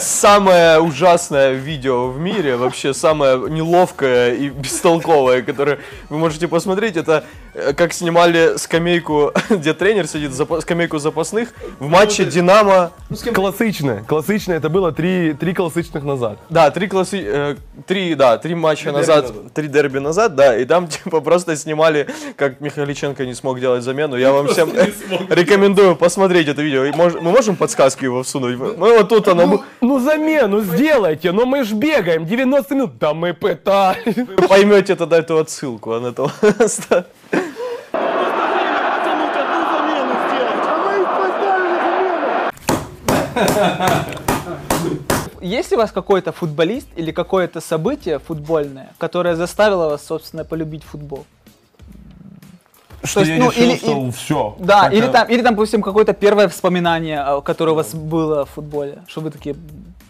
[0.00, 5.78] Самое ужасное видео в мире, вообще самое неловкое и бестолковое, которое
[6.08, 11.86] вы можете посмотреть, это э, как снимали скамейку, где тренер сидит, запа- скамейку запасных в
[11.88, 12.92] матче Динамо
[13.34, 14.02] Классичное.
[14.04, 16.38] Классичное это было три, три классичных назад.
[16.50, 19.52] Да, три классы, э, три, да, три матча назад, назад.
[19.54, 24.16] три дерби назад, да, и там типа просто снимали, как Михайличенко не смог делать замену.
[24.16, 24.70] Я вам всем
[25.30, 26.84] рекомендую посмотреть это видео.
[26.94, 28.58] Мы можем подсказки его всунуть?
[28.84, 32.98] Ну вот тут оно, Ну, ну замену сделайте, но мы ж бегаем 90 минут.
[32.98, 34.14] Да мы пытались.
[34.14, 35.92] вы поймете тогда эту отсылку.
[35.92, 36.30] Он это
[45.40, 50.84] Есть ли у вас какой-то футболист или какое-то событие футбольное, которое заставило вас, собственно, полюбить
[50.84, 51.24] футбол?
[53.04, 54.56] Что есть, я ну, решил, или- что все.
[54.58, 58.50] Да, или там, или там, допустим, какое-то первое вспоминание, а, которое у вас было в
[58.50, 59.56] футболе, что вы такие,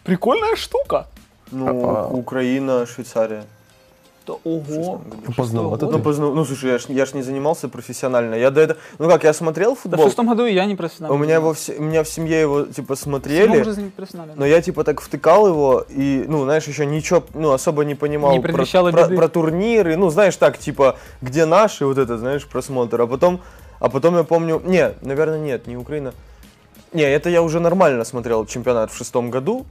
[0.04, 1.06] прикольная штука.
[1.50, 3.44] Ну, Украина, Швейцария.
[4.24, 5.02] То, ого.
[5.36, 5.86] Поздновато.
[5.86, 6.02] Ну, ты.
[6.02, 8.34] позна- ну, слушай, я ж, я ж не занимался профессионально.
[8.36, 10.06] Я до этого, ну как, я смотрел Да в футбол.
[10.06, 11.14] шестом году и я не профессионал.
[11.14, 13.60] У меня его, в у меня в семье его типа смотрели.
[13.60, 14.34] уже профессионально.
[14.36, 18.32] Но я типа так втыкал его и, ну, знаешь, еще ничего, ну, особо не понимал
[18.32, 19.16] Не про, про- беды.
[19.16, 23.40] про турниры, ну, знаешь, так, типа, где наши, вот это, знаешь, просмотр, а потом,
[23.78, 26.14] а потом я помню, не, наверное, нет, не Украина,
[26.94, 29.66] не, это я уже нормально смотрел чемпионат в шестом году,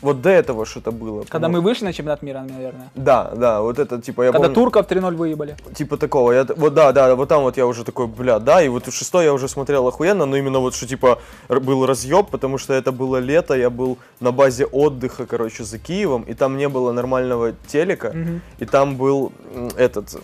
[0.00, 1.24] вот до этого что-то было.
[1.28, 2.90] Когда мы вышли на чемпионат мира, наверное.
[2.94, 5.56] Да, да, вот это, типа, я Когда помню, турков 3-0 выебали.
[5.74, 8.68] типа такого, я, вот да, да, вот там вот я уже такой, бля, да, и
[8.68, 12.58] вот в шестой я уже смотрел охуенно, но именно вот что типа был разъеб, потому
[12.58, 16.68] что это было лето, я был на базе отдыха, короче, за Киевом, и там не
[16.68, 18.14] было нормального телека,
[18.58, 19.32] и там был
[19.76, 20.16] этот,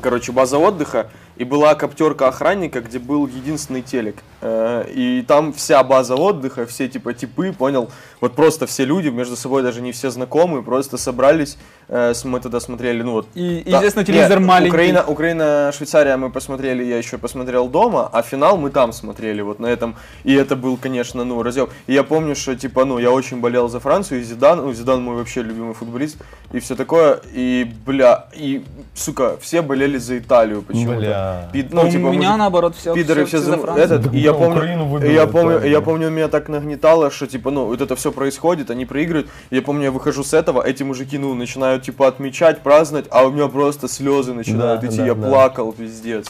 [0.00, 4.16] короче, база отдыха, и была коптерка охранника, где был единственный телек.
[4.40, 9.36] Э, И там вся база отдыха, все типа типы, понял, вот просто все люди, между
[9.36, 11.56] собой даже не все знакомые, просто собрались,
[11.88, 13.76] э, мы тогда смотрели, ну вот И, да.
[13.76, 14.70] естественно, телевизор Нет, маленький.
[14.70, 19.60] Украина, Украина, Швейцария мы посмотрели, я еще посмотрел дома, а финал мы там смотрели, вот
[19.60, 19.94] на этом.
[20.24, 21.68] И это был, конечно, ну, разъем.
[21.86, 25.02] И я помню, что, типа, ну, я очень болел за Францию, и Зидан, ну, Зидан
[25.02, 26.16] мой вообще любимый футболист,
[26.52, 27.20] и все такое.
[27.32, 30.98] И, бля, и, сука, все болели за Италию почему-то.
[30.98, 31.27] Бля.
[31.52, 33.84] Пид- Ну, типа, у меня мужик- наоборот все, Пидоры все, за за Францию.
[33.84, 37.10] этот, Да, и я помню, Украину выбили, я помню, да, я помню, меня так нагнетало,
[37.10, 39.28] что типа, ну, вот это все происходит, они проигрывают.
[39.50, 43.30] Я помню, я выхожу с этого, эти мужики, ну, начинают типа отмечать, праздновать, а у
[43.30, 45.28] меня просто слезы начинают Да, идти, да, я да.
[45.28, 46.26] плакал, пиздец.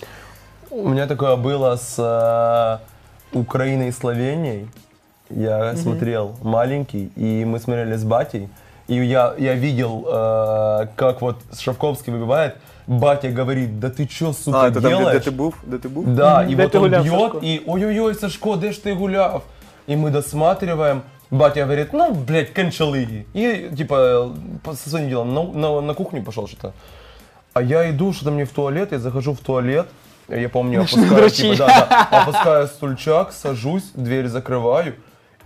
[0.70, 4.68] У меня такое было с э, Украиной и Словенией.
[5.30, 8.48] Я смотрел маленький, и мы смотрели с батей.
[8.86, 12.56] И я, я видел, э, как вот Шавковский выбивает.
[12.88, 15.20] Батя говорит, да ты чё, сука, А, это там, где, делаешь?
[15.20, 15.54] где ты был?
[15.62, 16.02] Где ты был?
[16.04, 19.42] Да, и де вот ти он бьет, и ой-ой-ой, Сашко, де ж ты гуляв?
[19.86, 21.02] И мы досматриваем.
[21.30, 23.26] Батя говорит, ну, блядь, кончалыги.
[23.34, 24.32] И, типа,
[24.74, 26.72] со своим делом на, на- на кухню пошел что-то.
[27.52, 29.86] А я иду, что-то мне в туалет, я захожу в туалет,
[30.28, 34.94] я помню, опускаю, типа, да, да, опускаю стульчак, сажусь, дверь закрываю,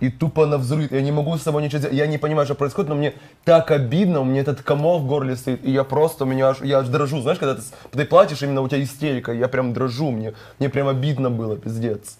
[0.03, 0.91] и тупо на взрыв.
[0.91, 1.97] Я не могу с собой ничего сделать.
[1.97, 3.13] Я не понимаю, что происходит, но мне
[3.45, 6.57] так обидно, у меня этот комок в горле стоит, и я просто, у меня аж,
[6.61, 7.21] я аж дрожу.
[7.21, 7.61] Знаешь, когда ты,
[7.91, 12.17] ты плачешь, именно у тебя истерика, я прям дрожу, мне, мне прям обидно было, пиздец.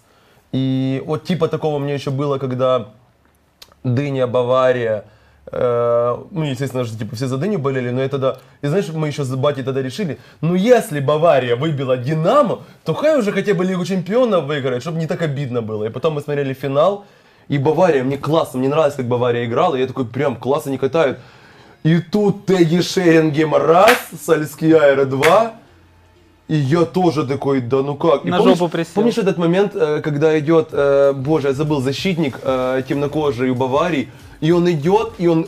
[0.52, 2.88] И вот типа такого мне еще было, когда
[3.82, 5.04] Дыня, Бавария,
[5.52, 9.08] э, ну, естественно же, типа, все за Дыню болели, но я тогда, и знаешь, мы
[9.08, 13.62] еще с батей тогда решили, ну, если Бавария выбила Динамо, то хай уже хотя бы
[13.62, 15.84] Лигу Чемпионов выиграет, чтобы не так обидно было.
[15.84, 17.04] И потом мы смотрели финал,
[17.48, 21.18] и Бавария, мне классно, мне нравится, как Бавария играла, я такой, прям, классно они катают.
[21.82, 25.54] И тут Теги Шерингем раз, Сальскияйра два,
[26.48, 28.24] и я тоже такой, да ну как.
[28.24, 28.92] И На помнишь, жопу присел.
[28.94, 34.10] Помнишь этот момент, э, когда идет, э, боже, я забыл, защитник э, темнокожий у Баварии,
[34.40, 35.46] и он идет, и он,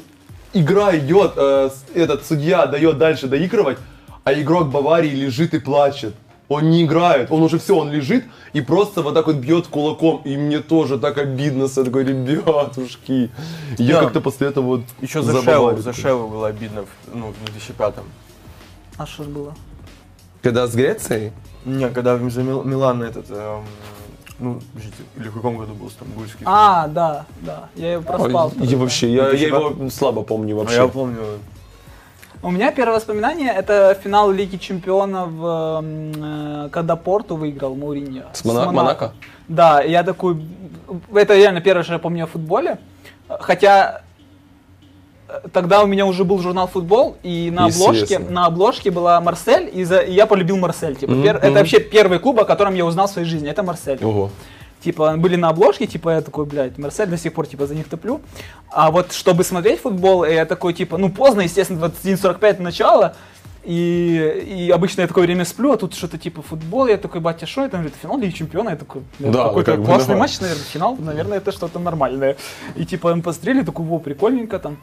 [0.54, 3.78] игра идет, этот судья дает дальше доигрывать,
[4.24, 6.14] а игрок Баварии лежит и плачет.
[6.48, 10.22] Он не играет, он уже все, он лежит и просто вот так вот бьет кулаком.
[10.24, 13.30] И мне тоже так обидно, я такой, ребятушки.
[13.78, 14.02] Я Да.
[14.04, 15.92] как-то после этого вот Еще за Шеву, за.
[15.92, 18.04] Шеву было обидно в, ну, в 2005-м.
[18.96, 19.54] А что ж было?
[20.42, 21.32] Когда с Грецией?
[21.64, 23.64] Не, когда за Мил- Милан этот, эм,
[24.38, 26.44] ну, подождите, или в каком году был стамбульский?
[26.44, 27.68] А, да, да.
[27.74, 28.52] Я его проспал.
[28.60, 30.76] Ой, я вообще, я, я его слабо помню А вообще.
[30.76, 31.18] я помню,
[32.42, 36.12] У меня первое воспоминание это финал Лиги Чемпионов, эм,
[36.66, 38.24] э, когда Порту выиграл Мауриньо.
[38.32, 39.12] С Мона- Монако?
[39.48, 40.36] Да, я такой,
[41.14, 42.78] это реально первое, что я помню о футболе.
[43.28, 44.02] Хотя
[45.28, 49.68] э, тогда у меня уже был журнал «Футбол», и на обложке, на обложке была Марсель,
[49.72, 50.94] и, за- и я полюбил Марсель.
[50.94, 53.62] Типа, Мгм, пер- Это вообще первый клуб, о котором я узнал в своей жизни, это
[53.64, 53.98] Марсель.
[54.04, 54.30] Ого.
[54.80, 57.88] Типа, были на обложке, типа, я такой, блядь, Марсель до сих пор, типа, за них
[57.88, 58.20] топлю.
[58.70, 63.16] А вот, чтобы смотреть футбол, я такой, типа, ну, поздно, естественно, 21.45 начало,
[63.66, 67.46] и, и обычно я такое время сплю, а тут что-то типа футбол, я такой, батя,
[67.46, 67.76] что это?
[67.76, 70.20] Он говорит, финал Лиги Чемпиона, я такой, «Ну, Да, какой-то как бы, классный да.
[70.20, 72.36] матч, наверное, финал, наверное, это что-то нормальное.
[72.76, 74.76] И типа, он посмотрели, такой, во, прикольненько там.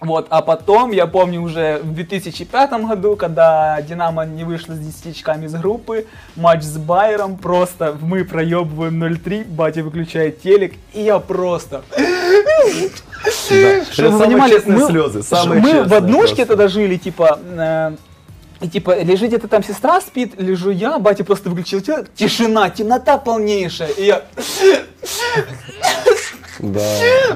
[0.00, 5.06] Вот, а потом, я помню уже в 2005 году, когда Динамо не вышла с 10
[5.06, 11.18] очками из группы, матч с Байером, просто мы проебываем 0-3, батя выключает телек, и я
[11.18, 11.82] просто...
[13.90, 16.46] Чтобы вы понимали, мы, слезы, самые мы в однушке просто.
[16.46, 17.96] тогда жили, типа, э,
[18.60, 23.18] и типа, лежит где-то там сестра спит, лежу я, батя просто выключил телек, тишина, темнота
[23.18, 24.22] полнейшая, и я
[26.58, 26.80] Да.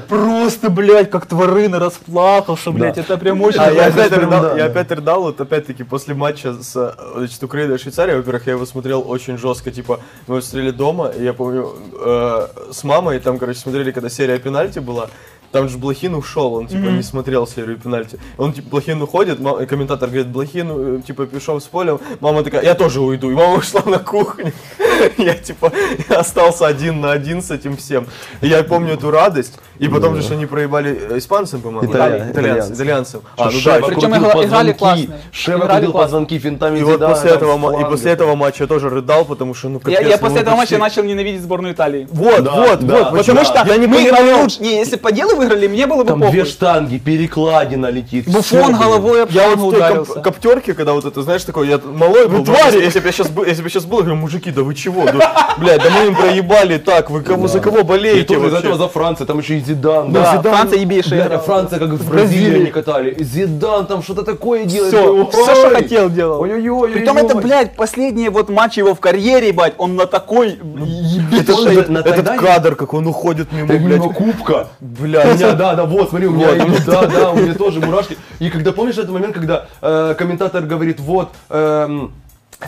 [0.07, 3.59] просто, блядь, как тварина расплакался, блядь, это прям очень...
[3.59, 7.41] А я опять, рыдал, да, я опять рыдал, вот опять-таки после матча с э, значит,
[7.43, 11.73] Украиной и Швейцарией, во-первых, я его смотрел очень жестко, типа, мы смотрели дома, я помню,
[11.99, 15.09] э, с мамой, там, короче, смотрели, когда серия пенальти была,
[15.51, 18.19] там же Блохин ушел, он, типа, не смотрел серию пенальти.
[18.37, 22.43] Он, типа, Блохин уходит, ма- и комментатор говорит, Блохин, э, типа, пришел с поля, мама
[22.43, 24.51] такая, я тоже уйду, и мама ушла на кухню.
[25.17, 25.71] Я, типа,
[26.09, 28.07] остался один на один с этим всем.
[28.41, 32.31] И я помню эту радость, и потом же, что они проебали э, испанцам, по-моему, Итальян-
[32.73, 33.21] итальянцам.
[33.37, 35.15] А, ну да, Причем играли позвонки, классно.
[35.31, 35.91] Шева классно.
[35.91, 39.69] позвонки финтами И вот после этого, и после этого матча я тоже рыдал, потому что,
[39.69, 42.07] ну, Я, ну, после мы этого матча начал ненавидеть сборную Италии.
[42.11, 44.61] Вот, вот, вот, потому что я не мы играли понимал, лучше.
[44.61, 48.27] Не, если по делу выиграли, мне было бы Там две штанги, перекладина летит.
[48.27, 52.27] Буфон головой об Я вот в той коптерке, когда вот это, знаешь, такой, я малой
[52.27, 52.81] был, твари!
[52.81, 54.75] если бы я сейчас был, если бы я сейчас был, я говорю, мужики, да вы
[54.83, 58.47] чего, да, блядь, да мы им проебали так, вы кого, за кого И болеете тоже
[58.47, 60.11] из этого за Францию, там еще и Зидан.
[60.11, 61.43] Да, Франция ебейшая Блядь, а играла.
[61.43, 62.61] Франция как в Бразилии.
[62.61, 63.15] Они катали.
[63.23, 64.93] Зидан там что-то такое делает.
[64.93, 66.41] Все, Ой, все, что хотел, делал.
[66.41, 66.91] Ой-ой-ой.
[66.91, 71.49] Притом это, блядь, последний вот матч его в карьере, ебать, он на такой ебет.
[71.49, 74.67] Это он на Этот кадр, как он уходит мимо, блядь, мимо кубка.
[74.79, 75.35] Блядь.
[75.39, 76.47] меня, да, да, вот, смотри, у меня,
[76.85, 78.17] да, да, у меня тоже мурашки.
[78.39, 82.13] И когда, помнишь этот момент, когда э, комментатор говорит, вот, эм,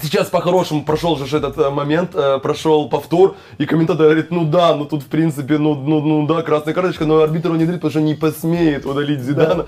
[0.01, 4.75] Сейчас по-хорошему прошел же этот э, момент, э, прошел повтор, и комментатор говорит, ну да,
[4.75, 7.79] ну тут в принципе, ну, ну, ну да, красная карточка, но арбитр его не дает,
[7.81, 9.65] потому что не посмеет удалить Зидана,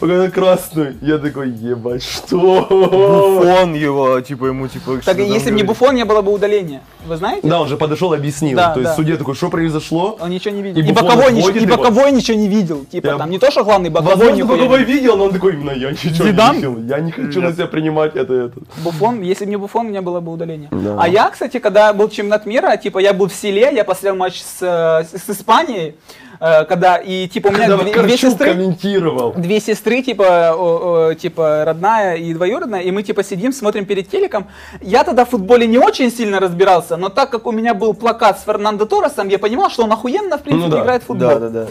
[0.00, 0.96] пока красную.
[1.00, 2.66] Я такой, ебать, что?
[2.68, 5.62] Буфон его, типа, ему, типа, Так если бы не.
[5.62, 6.82] Буфон, не было бы удаления.
[7.06, 7.46] Вы знаете?
[7.48, 8.56] Да, он же подошел, объяснил.
[8.56, 8.96] Да, То есть да.
[8.96, 10.18] судья такой, что произошло?
[10.20, 10.82] Он ничего не видел.
[10.82, 12.84] И И, боковой, ничего, отводит и боковой ничего не видел.
[12.84, 15.16] Типа Я- там не то, что главный, боковой Возможно, боковой видел.
[15.16, 16.50] но он такой, именно я ничего Зидан?
[16.56, 16.78] не видел.
[16.86, 18.60] Я не хочу на себя принимать это, это.
[18.84, 20.68] Буфон, если бы не Буфон, у меня было бы удаление.
[20.72, 20.96] Да.
[21.00, 24.40] А я, кстати, когда был чемпионат мира, типа я был в селе, я посмотрел матч
[24.42, 25.94] с, э, с, Испанией,
[26.40, 29.32] э, когда и типа у меня Когда две, две сестры, комментировал.
[29.36, 34.08] две сестры, типа, о- о, типа родная и двоюродная, и мы типа сидим, смотрим перед
[34.10, 34.46] телеком.
[34.80, 38.38] Я тогда в футболе не очень сильно разбирался, но так как у меня был плакат
[38.40, 40.82] с Фернандо Торресом, я понимал, что он охуенно, в принципе, Ну да.
[40.82, 41.28] играет в футбол.
[41.28, 41.66] Да, да, да.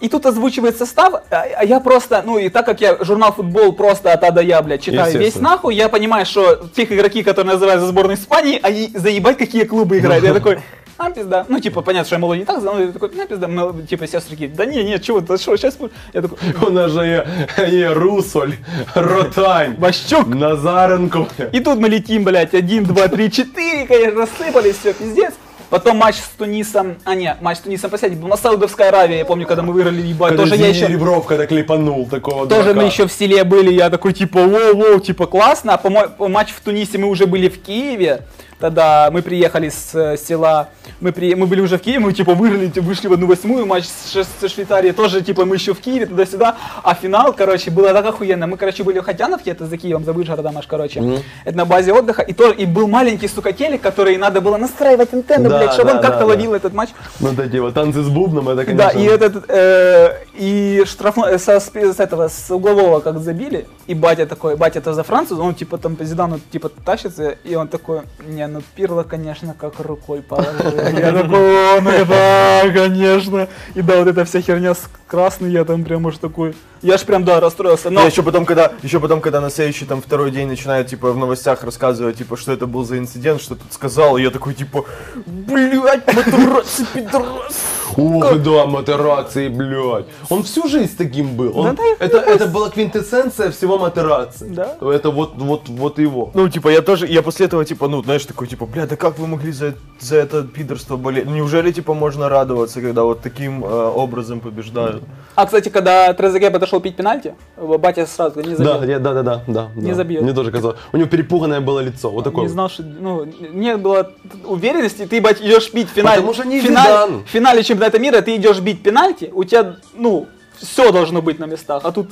[0.00, 3.72] И тут озвучивает состав, а а я просто, ну и так как я журнал футбол
[3.72, 7.54] просто от А до Я, блядь, читаю весь нахуй, я понимаю, что тех игроки, которые
[7.54, 10.24] называются сборной Испании, они заебать какие клубы играют.
[10.24, 10.58] Я такой,
[10.98, 11.44] а пизда.
[11.48, 13.48] Ну, типа, понятно, что я молодой не так, но я такой, на пизда.
[13.48, 15.76] Ну, типа, сестры такие, да не, не, чего, ты что, сейчас...
[16.14, 17.26] Я такой, У нас же
[17.68, 18.54] є Русоль,
[18.94, 20.26] Ротань, Ващук.
[20.26, 21.26] Назаренко.
[21.52, 25.34] И тут мы летим, блядь, один, два, три, четыре, конечно, рассыпались, все, пиздец.
[25.68, 29.24] Потом матч с Тунисом, а не, матч с Тунисом последний был на Саудовской Аравии, я
[29.24, 30.86] помню, когда мы выиграли, ебать, тоже я еще...
[30.86, 32.80] Ребров, когда клепанул такого Тоже дурака.
[32.80, 35.74] мы еще в селе были, я такой, типа, воу-воу, типа, классно.
[35.74, 38.22] А по, матч в Тунисе мы уже были в Киеве.
[38.58, 42.34] Тогда мы приехали с э, села, мы, при, мы были уже в Киеве, мы, типа,
[42.34, 46.06] типа, вышли в одну восьмую, матч с, со Швейцарией тоже, типа, мы еще в Киеве,
[46.06, 46.56] туда-сюда.
[46.82, 48.46] А финал, короче, было так охуенно.
[48.46, 51.22] Мы, короче, были в Хотяновке, это за Киевом, за Выжгородом аж, короче.
[51.44, 52.22] Это на базе отдыха.
[52.22, 55.90] И, тоже, и был маленький, сука, телек, который надо было настраивать антенну, Да, блядь, чтобы
[55.90, 56.90] да, он как-то да, ловил этот матч.
[57.20, 58.98] Ну, эти вот танцы с бубном, это, Да, конечно...
[58.98, 63.94] и этот, э, и штрафной, э, со, спи- с этого, с углового как забили, и
[63.94, 67.68] батя такой, батя это за Францию, он типа там по Зидану типа тащится, и он
[67.68, 70.76] такой, не, ну Пирло, конечно, как рукой положил.
[70.76, 73.48] Я такой, «О, ну да, конечно.
[73.74, 76.54] И да, вот эта вся херня с красной, я там прям уж такой,
[76.86, 77.90] я ж прям, да, расстроился.
[77.90, 81.12] Но Не, еще потом, когда, еще потом, когда на следующий там второй день начинают типа
[81.12, 84.54] в новостях рассказывать, типа, что это был за инцидент, что тут сказал, и я такой,
[84.54, 84.84] типа,
[85.26, 87.56] блядь, матурасы, пидорас.
[87.96, 90.06] Ох, да, матерации, блядь.
[90.28, 91.58] Он всю жизнь таким был.
[91.58, 94.48] Он- Да, да, это, это была квинтэссенция всего матерации.
[94.48, 94.76] Да.
[94.80, 96.30] Это вот, вот, вот его.
[96.34, 99.18] Ну, типа, я тоже, я после этого, типа, ну, знаешь, такой, типа, бля, да как
[99.18, 101.24] вы могли за, за это пидорство болеть?
[101.26, 105.02] Ну, неужели, типа, можно радоваться, когда вот таким э, образом побеждают?
[105.34, 108.80] А, кстати, когда Трезеге подошел пить пенальти, батя сразу не забил.
[108.80, 109.68] Да, я- да, да, да, да.
[109.74, 109.94] Не да.
[109.94, 110.22] забьет.
[110.22, 110.78] Мне тоже казалось.
[110.92, 112.10] У него перепуганное было лицо.
[112.10, 112.42] Вот такое.
[112.44, 114.12] Не знал, что, ну, не было
[114.44, 116.16] уверенности, ты, бать, идешь бить в финале.
[116.16, 117.24] Потому что не Зидан.
[117.24, 120.26] в финале чемпионата мира ты идешь бить пенальти, у тебя, ну,
[120.58, 122.08] все должно быть на местах, а тут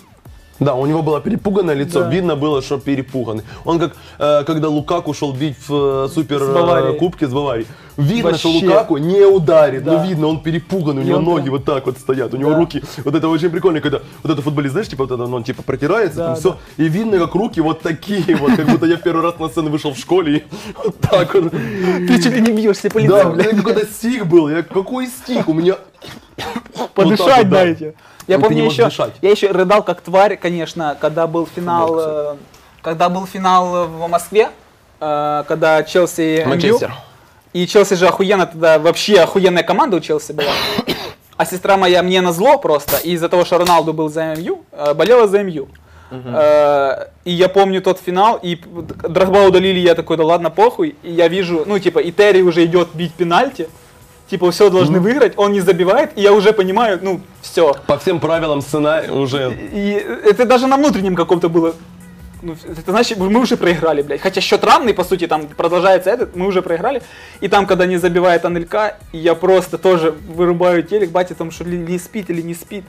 [0.60, 2.10] Да, у него было перепуганное лицо, Да.
[2.10, 3.42] видно было, что перепуганный.
[3.64, 7.66] Он как, э, когда Лукаку шел бить в э, супер С э, с Баварией.
[7.96, 8.66] Видно, что Вообще.
[8.66, 9.92] Лукаку не ударит, Да.
[9.92, 12.50] но видно, он перепуган, у него он ноги прям- вот так вот стоят, у него
[12.50, 12.56] Да.
[12.58, 15.44] руки, вот это очень прикольно, когда вот этот футболист, знаешь, типа вот это, ну, он
[15.44, 18.96] типа протирается, Да, там все, и видно, как руки вот такие вот, как будто я
[18.96, 20.42] первый раз на сцену вышел в школе, и
[20.84, 21.50] вот так вот.
[21.52, 25.48] ты чуть ли не бьешься по лицу, Да, это какой-то стих был, я, какой стих,
[25.48, 25.76] у меня...
[26.94, 27.56] подышать да.
[27.64, 27.94] дайте.
[28.26, 29.12] Я Ну, помню еще, дышать.
[29.22, 32.36] я еще рыдал как тварь, конечно, когда был финал, э,
[32.82, 34.48] когда был финал в Москве,
[35.00, 36.44] э, когда Челси.
[36.46, 36.94] Манчестер.
[37.52, 40.50] И Челси же охуенно тогда, вообще охуенная команда у Челси была.
[41.36, 44.94] А сестра моя мне на зло просто, из-за того, что Роналду был за МЮ, э,
[44.94, 45.66] болела за МЮ.
[46.12, 50.94] Э, И я помню тот финал, и Дрогба удалили, я такой, да ладно, похуй.
[51.02, 53.68] И я вижу, ну, типа, и Терри уже идет бить пенальти.
[54.28, 57.74] Типа, все должны выиграть, он не забивает, и я уже понимаю, ну, все.
[57.86, 59.54] По всем правилам сценария уже...
[59.72, 59.90] И
[60.24, 61.74] это даже на внутреннем каком-то было.
[62.40, 64.20] Ну, это значит, мы уже проиграли, блядь.
[64.20, 67.02] Хотя счет равный, по сути, там продолжается этот, мы уже проиграли.
[67.40, 71.76] И там, когда не забивает Анелька, я просто тоже вырубаю телек, батя там, что ли,
[71.76, 72.84] ли спит или не спит.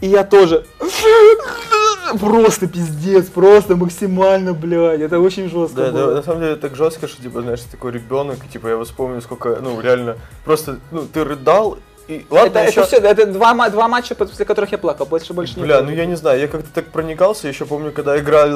[0.00, 0.64] И я тоже
[2.20, 5.00] просто пиздец, просто максимально, блядь.
[5.00, 6.06] Это очень жестко Да, было.
[6.08, 8.84] да, на самом деле так жестко, что, типа, знаешь, ты такой ребенок, и, типа, я
[8.84, 12.80] вспомню, сколько, ну, реально, просто, ну, ты рыдал, и, ладно, это, еще...
[12.80, 15.90] это все, это два, два матча, после которых я плакал, больше больше не Бля, ну
[15.90, 18.52] я не знаю, я как-то так проникался, еще помню, когда играли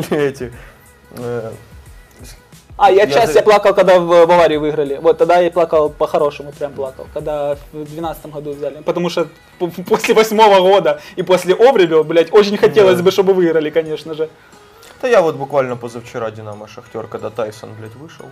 [0.10, 0.52] эти...
[1.10, 1.50] э,
[2.78, 4.98] А, я Я часть за- я плакал, когда в Баварии выиграли.
[5.00, 8.82] Вот тогда я плакал по-хорошему, прям плакал, когда в 2012 году взяли.
[8.82, 9.28] Потому что
[9.88, 13.02] после восьмого года и после Обребел, блядь, очень хотелось Да.
[13.02, 14.28] бы, чтобы выиграли, конечно же.
[15.00, 18.26] Да я вот буквально позавчера Динамо Шахтер, когда Тайсон, блядь, вышел.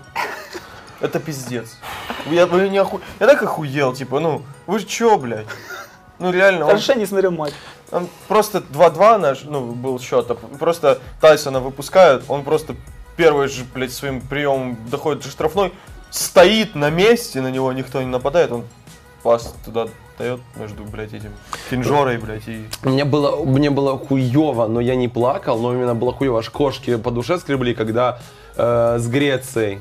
[1.01, 1.77] Это пиздец.
[2.27, 3.01] Я, вы не оху...
[3.21, 5.47] я так охуел, типа, ну, вы чё, блядь?
[6.19, 7.53] Ну реально, он, Хорошо, я не смотрел матч.
[7.91, 12.77] он просто 2-2 наш, ну, был счет, а просто Тайсона выпускают, он просто
[13.17, 15.73] первый же, блядь, своим приемом доходит до штрафной,
[16.11, 18.65] стоит на месте, на него никто не нападает, он
[19.23, 19.89] пас туда
[20.19, 21.31] дает между, блядь, этим
[21.71, 22.65] Финжорой, блядь, и...
[22.83, 26.97] Мне было, мне было хуево, но я не плакал, но именно было хуево, аж кошки
[26.97, 28.21] по душе скребли, когда
[28.57, 29.81] э, с Грецией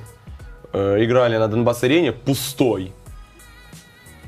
[0.72, 2.94] э, играли на Донбасс-арене пустой.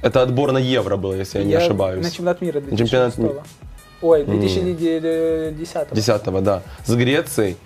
[0.03, 2.03] Это отбор на Евро было, если я, не ошибаюсь.
[2.03, 3.41] На чемпионат мира На чемпионат 2006 ми-
[4.01, 6.61] Ой, 2010 Десятого, да.
[6.85, 7.57] С Грецией.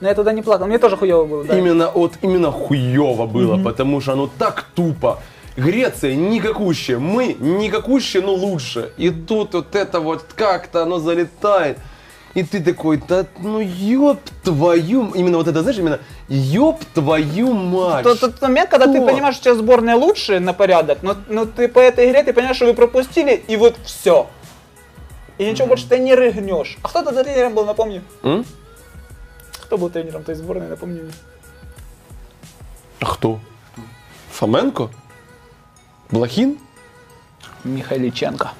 [0.00, 1.58] Но я тогда не плакал, мне тоже хуево было, да.
[1.58, 5.20] Именно вот именно хуево было, потому что оно так тупо.
[5.56, 8.92] Греция никакущая, мы никакущие, но лучше.
[8.96, 11.78] И тут вот это вот как-то оно залетает.
[12.32, 15.98] И ты такой, да ну ёб твою, именно вот это, знаешь, именно
[16.28, 18.04] ёб твою мать.
[18.04, 19.06] Тот, тот момент, когда ты Что?
[19.06, 22.32] понимаешь, что у тебя сборная лучше на порядок, но, но ты по этой игре ты
[22.32, 24.28] понимаешь, что вы пропустили, и вот все.
[25.38, 26.78] И ничего больше ты не рыгнешь.
[26.82, 28.02] А кто тогда тренером был, напомни?
[28.22, 28.44] М?
[29.70, 31.12] Кто был тренером той сборной, напомни мне.
[32.98, 33.38] А кто?
[34.32, 34.88] Фоменко?
[36.10, 36.58] Блохин?
[37.62, 38.50] Михайличенко.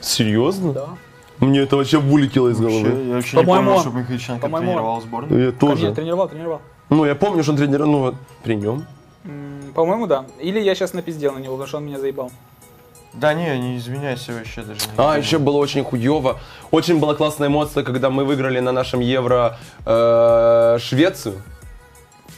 [0.00, 0.72] Серьезно?
[0.74, 0.88] Да.
[1.40, 2.88] Мне это вообще вылетело из головы.
[2.88, 5.44] Вообще, я вообще По-моему, не помнил, он- что Михайличенко по-моему, тренировал сборную.
[5.46, 5.86] Я тоже.
[5.86, 6.60] Нет, тренировал, тренировал.
[6.88, 8.14] Ну, я помню, что он тренер, ну, вот,
[8.44, 8.86] при нем.
[9.74, 10.26] По-моему, да.
[10.38, 12.30] Или я сейчас напиздел на него, потому что он меня заебал.
[13.14, 14.80] Да не, не извиняйся вообще даже.
[14.80, 16.40] не А, еще было очень хуево.
[16.70, 21.42] Очень была классная эмоция, когда мы выиграли на нашем Евро э, Швецию.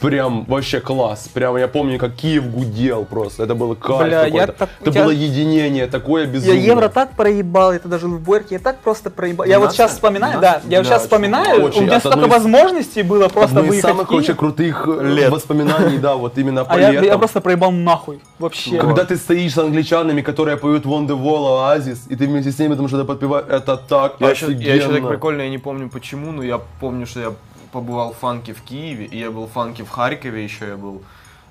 [0.01, 1.27] Прям вообще класс.
[1.33, 3.43] Прям я помню, как Киев гудел просто.
[3.43, 4.51] Это было кайф Бля, я какой-то.
[4.53, 6.65] так- Это я- было единение, такое Я безумие.
[6.65, 9.45] евро так проебал, это даже в Борке, я так просто проебал.
[9.47, 11.79] Я вот сейчас вспоминаю, да, я вот сейчас вспоминаю, очень.
[11.83, 14.19] у меня столько одной из- возможностей было просто Одно из выехать самых в Киев.
[14.19, 15.31] вообще крутых э, Лет.
[15.31, 18.19] воспоминаний, да, вот именно по А я, я просто проебал нахуй.
[18.37, 18.77] Вообще.
[18.77, 22.87] Когда ты стоишь с англичанами, которые поют Wonderwall, Oasis, и ты вместе с ними там
[22.87, 25.09] что-то подпеваешь, это так Я еще, я еще так офигенно.
[25.09, 27.31] прикольно, я не помню почему, но я помню, что я
[27.75, 31.01] побывал в фанке в Киеве, и я был в фанке в Харькове еще, я был.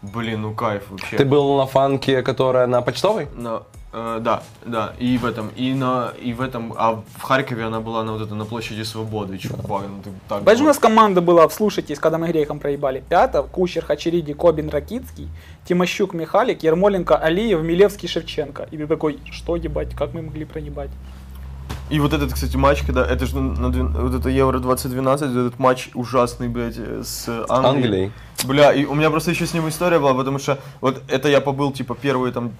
[0.00, 1.18] Блин, ну кайф вообще.
[1.18, 3.26] Ты был на фанке, которая на почтовой?
[3.34, 3.62] На,
[3.92, 7.80] э, да, да, и в этом, и на, и в этом, а в Харькове она
[7.80, 11.20] была на вот это, на площади Свободы, чувак, ну ты так Бачишь, у нас команда
[11.20, 13.02] была, вслушайтесь, когда мы грехом проебали.
[13.06, 15.28] Пятов, Кучер, Хачериди, Кобин, Ракицкий,
[15.68, 18.66] Тимощук, Михалик, Ермоленко, Алиев, Милевский, Шевченко.
[18.70, 20.90] И ты такой, что ебать, как мы могли проебать?
[21.90, 25.58] И вот этот, кстати, матч, когда, это же на, двен- вот это Евро 2012, этот
[25.58, 27.76] матч ужасный, блядь, э, с Англией.
[27.84, 28.12] Англией.
[28.42, 31.40] Бля, и у меня просто еще с ним история была, потому что вот это я
[31.40, 32.52] побыл, типа, первый там,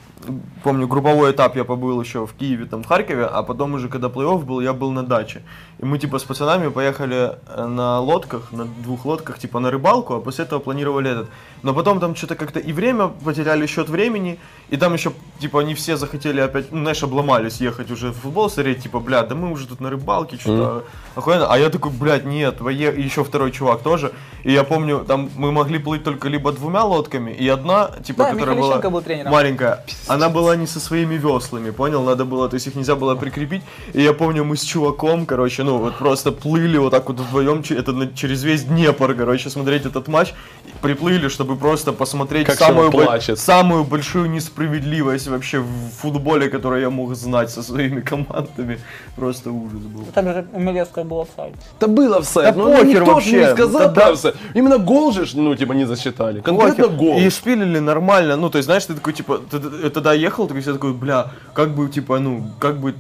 [0.63, 4.09] помню, групповой этап я побыл еще в Киеве, там, в Харькове, а потом уже, когда
[4.09, 5.43] плей-офф был, я был на даче.
[5.79, 10.15] И мы, типа, с пацанами поехали э, на лодках, на двух лодках, типа, на рыбалку,
[10.15, 11.29] а после этого планировали этот.
[11.63, 14.39] Но потом там что-то как-то и время, потеряли счет времени,
[14.71, 18.49] и там еще, типа, не все захотели опять, ну, знаешь, обломались ехать уже в футбол
[18.49, 21.47] смотреть, типа, бля, да мы уже тут на рыбалке, что-то охуенно.
[21.53, 24.13] А я такой, блядь, нет, еще второй чувак тоже.
[24.45, 28.31] И я помню, там мы могли плыть только либо двумя лодками, и одна, типа, Да,
[28.33, 29.33] которая была был тренером.
[29.33, 32.03] маленькая, она была не со своими веслами, понял?
[32.03, 33.63] Надо было, то есть их нельзя было прикрепить.
[33.95, 37.63] И я помню, мы с чуваком, короче, ну, вот просто плыли вот так вот вдвоем,
[37.71, 40.35] это на- через весь Днепр, короче, смотреть этот матч.
[40.83, 45.67] Приплыли, чтобы просто посмотреть Как самую, бо- самую большую несправедливость вообще в
[46.03, 48.79] футболе, которую я мог знать со своими командами.
[49.17, 50.05] Просто ужас был.
[50.15, 51.55] Там же у Милевского был офсайд.
[51.79, 53.41] Это был офсайд, Да но похер никто вообще.
[53.41, 54.33] не сказал Да да.
[54.55, 56.41] Именно гол же, ж, ну, типа, не засчитали.
[56.41, 57.19] Конкретно гол.
[57.19, 60.61] И шпилили нормально, ну, то есть, знаешь, ты такой, типа, ты, ты тогда ехал, ты
[60.61, 62.95] все такой, бля, как бы, типа, ну, как бы,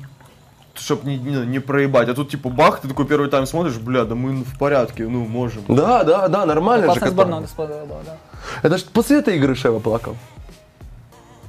[0.74, 2.08] чтоб не, не, не проебать.
[2.08, 5.24] А тут, типа, бах, ты такой первый тайм смотришь, бля, да мы в порядке, ну,
[5.26, 5.62] можем.
[5.68, 7.00] Да, да, да, нормально же.
[7.10, 8.16] Сборная господа была, да.
[8.62, 10.16] Это ж после этой игры Шева плакал.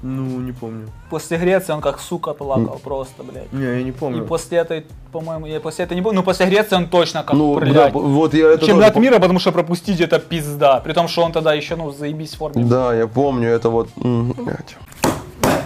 [0.08, 0.88] Ну, не помню.
[1.10, 3.52] После Греции он как сука плакал просто, блядь.
[3.52, 4.24] Не, я не И помню.
[4.24, 7.56] после этой, по-моему, я после этой не помню, но после Греции он точно как, Ну,
[7.60, 7.94] да, блядь.
[7.94, 10.80] вот я это Чемпионат тоже мира, потому что пропустить это пизда.
[10.82, 12.64] При том, что он тогда еще, ну, заебись в форме.
[12.66, 13.90] Да, я помню, это вот...
[13.96, 14.76] блядь.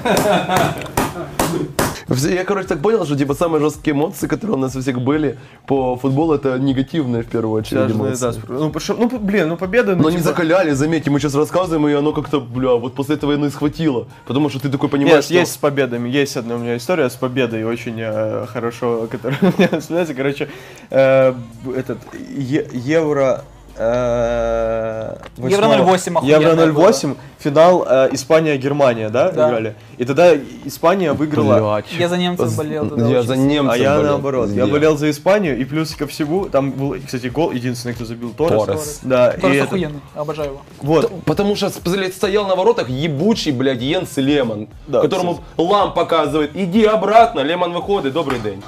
[2.10, 5.38] Я, короче, так понял, что типа самые жесткие эмоции, которые у нас у всех были
[5.68, 8.22] по футболу, это негативные в первую очередь эмоции.
[8.22, 11.36] да, ну, потому ну, блин, ну, победа, ну, Но не типа- закаляли, заметьте, мы сейчас
[11.36, 14.08] рассказываем, и оно как-то, бля, вот после этого оно и схватило.
[14.26, 15.34] Потому что ты такой понимаешь, Нет, что...
[15.36, 16.10] есть с победами.
[16.10, 20.14] Есть одна у меня история с победой, очень э, хорошо, которая у меня вспоминается.
[20.14, 20.50] Короче,
[20.90, 21.34] э,
[21.76, 22.00] этот
[22.38, 23.44] е- евро.
[23.80, 26.84] Евро восьмого- 08 охуенное Евро было.
[26.90, 29.76] 08, финал э, Испания-Германия, да, играли?
[29.98, 31.82] И тогда Испания выиграла.
[31.98, 34.12] Я за немцев болел тогда Я за немцев А я болел.
[34.12, 34.50] наоборот.
[34.50, 38.32] Я болел за Испанию, и плюс ко всему, там был, кстати, гол, единственный, кто забил
[38.34, 38.66] Торрес.
[38.66, 39.00] Торрес.
[39.04, 40.62] Да, и Торрес охуенный, обожаю его.
[40.82, 41.12] вот.
[41.26, 47.40] Потому что блядь, стоял на воротах ебучий, блядь, Йенс Лемон, которому лам показывает, иди обратно,
[47.42, 48.62] Лемон выходит, добрый день.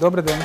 [0.00, 0.36] Добрый день.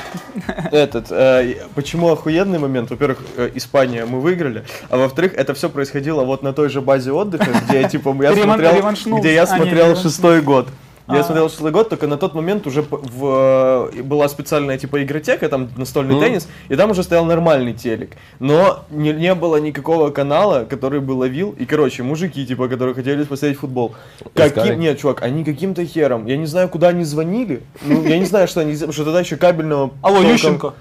[0.70, 2.90] Этот, э, почему охуенный момент?
[2.90, 7.10] Во-первых, э, Испания мы выиграли, а во-вторых, это все происходило вот на той же базе
[7.10, 10.68] отдыха, где я типа я смотрел, где я А, смотрел шестой год.
[11.06, 11.24] Я А.
[11.24, 15.68] смотрел шестой год, только на тот момент уже в, э, была специальная типа игротека, там
[15.76, 18.12] настольный теннис, и там уже стоял нормальный телек.
[18.38, 21.54] Но не, не было никакого канала, который бы ловил.
[21.58, 23.94] И, короче, мужики, типа, которые хотели посмотреть футбол.
[24.34, 26.26] Каким, нет, чувак, они каким-то хером.
[26.26, 27.62] Я не знаю, куда они звонили.
[27.82, 30.74] Ну, я не знаю, что они, что тогда еще кабельного Алло, толком- Ющенко.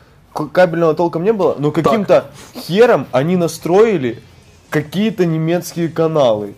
[0.53, 4.19] кабельного толком не было, но каким-то хером они настроили
[4.73, 6.55] какие-то немецкие каналы.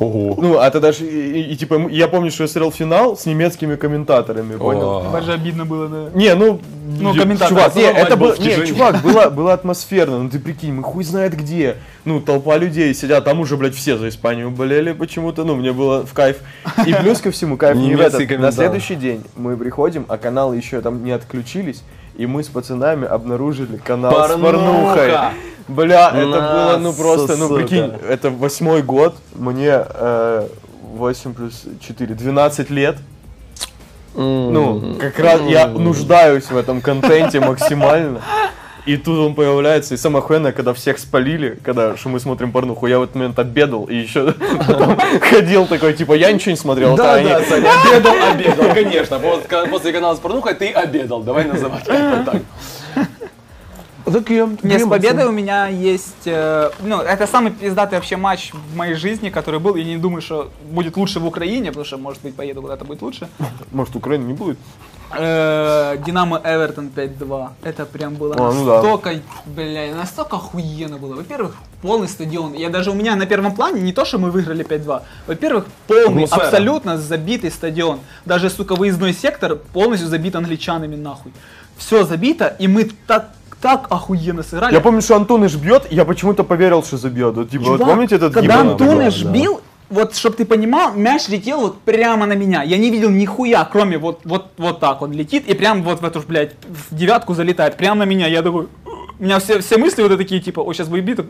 [0.00, 0.34] Ого.
[0.36, 3.24] Ну, а тогда же, и, и- и, типа, я помню, что я смотрел финал с
[3.24, 5.04] немецкими комментаторами, понял?
[5.12, 6.10] Даже обидно было, да.
[6.18, 6.58] Не, ну,
[7.00, 10.82] Ну, комментатор, чувак, не, это был, не, чувак, было, было атмосферно, ну ты прикинь, мы
[10.82, 15.44] хуй знает где, ну, толпа людей сидят, там уже, блядь, все за Испанию болели почему-то,
[15.44, 16.38] ну, мне было в кайф.
[16.84, 20.18] И плюс ко всему, кайф не в Немецкие этот, на следующий день мы приходим, а
[20.18, 21.82] каналы еще там не отключились,
[22.16, 24.42] и мы с пацанами обнаружили канал с Порнуха!
[24.52, 25.12] порнухой.
[25.68, 30.48] Бля, это было, ну, просто, ну, прикинь, это восьмой год, мне э,
[30.92, 32.96] 8 плюс 4, 12 лет.
[34.14, 38.20] Ну, как раз я нуждаюсь в этом контенте максимально.
[38.84, 42.88] И тут он появляется, и самое охуенное, когда всех спалили, когда что мы смотрим порнуху,
[42.88, 44.34] я в этот момент обедал и еще
[45.20, 46.96] ходил такой, типа, я ничего не смотрел.
[46.96, 49.20] Да, да, обедал, обедал, конечно.
[49.70, 52.42] После канала с порнухой ты обедал, давай называть так.
[54.12, 56.26] Так я, Не, с победой у меня есть...
[56.26, 59.76] э, ну, это самый пиздатый вообще матч в моей жизни, который был.
[59.76, 63.02] Я не думаю, что будет лучше в Украине, потому что, может быть, поеду куда-то будет
[63.02, 63.28] лучше.
[63.72, 64.58] Может, Украины не будет?
[65.16, 67.48] Э, Динамо Эвертон 5-2.
[67.62, 68.74] Это прям было А, ну да.
[68.82, 71.14] настолько, бля, настолько охуенно было.
[71.16, 72.54] Во-первых, полный стадион.
[72.54, 75.02] Я даже у меня на первом плане не то, что мы выиграли 5-2.
[75.26, 76.44] Во-первых, полный, Атмосфера.
[76.46, 78.00] абсолютно забитый стадион.
[78.24, 81.32] Даже, сука, выездной сектор полностью забит англичанами нахуй.
[81.76, 83.30] Все забито, и мы так
[83.62, 84.74] так охуенно сыграли.
[84.74, 87.36] Я помню, что Антоныч бьет, я почему-то поверил, что забьет.
[87.36, 88.70] Вот, Типа, вот Чувак, помните этот Когда гимн?
[88.72, 89.30] Антоныч да.
[89.30, 92.62] бил, вот, чтобы ты понимал, мяч летел вот прямо на меня.
[92.62, 96.04] Я не видел нихуя, кроме вот, вот, вот так он летит и прям вот в
[96.04, 98.26] эту, блядь, в девятку залетает, прямо на меня.
[98.26, 98.66] Я такой,
[99.18, 101.20] у меня все, все мысли вот такие, типа, о, сейчас будет бит.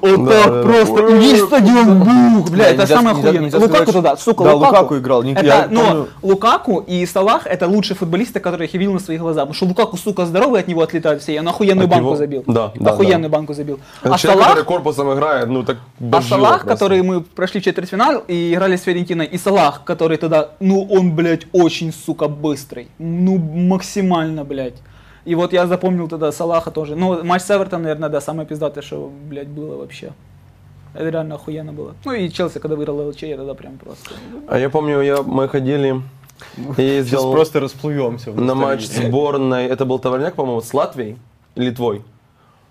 [0.00, 0.62] Вот Да, так да, да.
[0.62, 3.50] просто, и весь стадион бух, бля, Да, это самое охуенное.
[3.58, 4.72] Лукаку туда, сука, Да, Лукаку.
[4.74, 5.22] Лукаку играл.
[5.22, 6.08] Не- Это, я помню.
[6.22, 9.42] Лукаку и Салах это лучшие футболисты, которых я видел на своих глазах.
[9.44, 11.34] Потому что Лукаку, сука, здоровый, от него отлетают все.
[11.34, 12.44] И он охуенную банку забил.
[12.46, 13.36] Да, да, Охуенную да.
[13.36, 13.78] банку забил.
[14.02, 15.78] А Салах, который корпусом играет, ну так
[16.12, 20.50] а Салах, который мы прошли в четвертьфинал и играли с Фиорентиной, и Салах, который тогда,
[20.60, 22.88] ну он, блядь, очень, сука, быстрый.
[22.98, 24.74] Ну, максимально, блядь.
[25.24, 26.96] И вот я запомнил тогда Салаха тоже.
[26.96, 30.12] Ну, матч с Эвертон, наверное, да, самое пиздатое, что, блядь, было вообще.
[30.92, 31.94] Это реально охуенно было.
[32.04, 34.10] Ну и Челси, когда выиграл ЛЧ, я тогда прям просто...
[34.48, 36.02] А я помню, я, мы ходили,
[36.56, 38.30] я Сейчас ездил просто расплывемся.
[38.32, 41.16] в на матч сборной, это был товарняк, по-моему, с Латвией,
[41.56, 42.02] Литвой.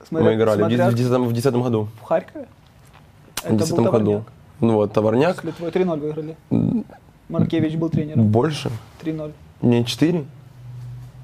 [0.08, 1.88] Смотря- мы играли в смотря в десятом- в десятом году.
[2.02, 2.46] В Харькове?
[3.36, 4.08] В Это был десятом товарняк.
[4.20, 4.26] году.
[4.62, 5.42] Ну вот, товарняк.
[5.42, 6.36] С Литвой 3-0 выиграли.
[7.30, 8.28] Маркевич был тренером.
[8.28, 8.70] Больше?
[9.02, 9.32] 3-0.
[9.62, 10.24] Не 4?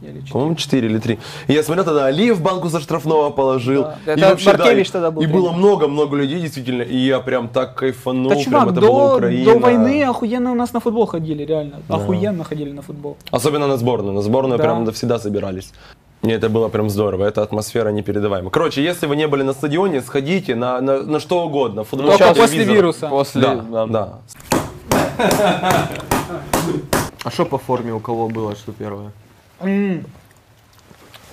[0.02, 0.32] Или 4.
[0.32, 1.20] По-моему, 4 или 3.
[1.47, 3.84] И я смотрел, тогда Алиев банку за штрафного положил.
[4.06, 4.14] Да.
[4.14, 6.84] И Это вообще, да, Баркевич и- тогда был И было много-много людей, действительно.
[6.84, 8.30] И я прям так кайфанул.
[8.30, 9.54] Да, прям чувак, это была до, Украина.
[9.54, 11.82] до войны охуенно у нас на футбол ходили, реально.
[11.88, 11.95] Да.
[11.95, 13.18] Охуенно ходили на футбол.
[13.32, 14.14] Особенно на сборную.
[14.14, 14.64] На сборную Да.
[14.64, 15.72] прям всегда собирались.
[16.22, 18.50] И это было прям здорово, эта атмосфера непередаваемая.
[18.52, 21.84] Короче, если вы не были на стадионе, сходите на, на, на что угодно.
[21.84, 23.08] Футбол, Только после вируса.
[23.08, 23.86] После, Да, да.
[23.86, 24.20] да.
[27.24, 29.12] А что по форме у кого было, что первое?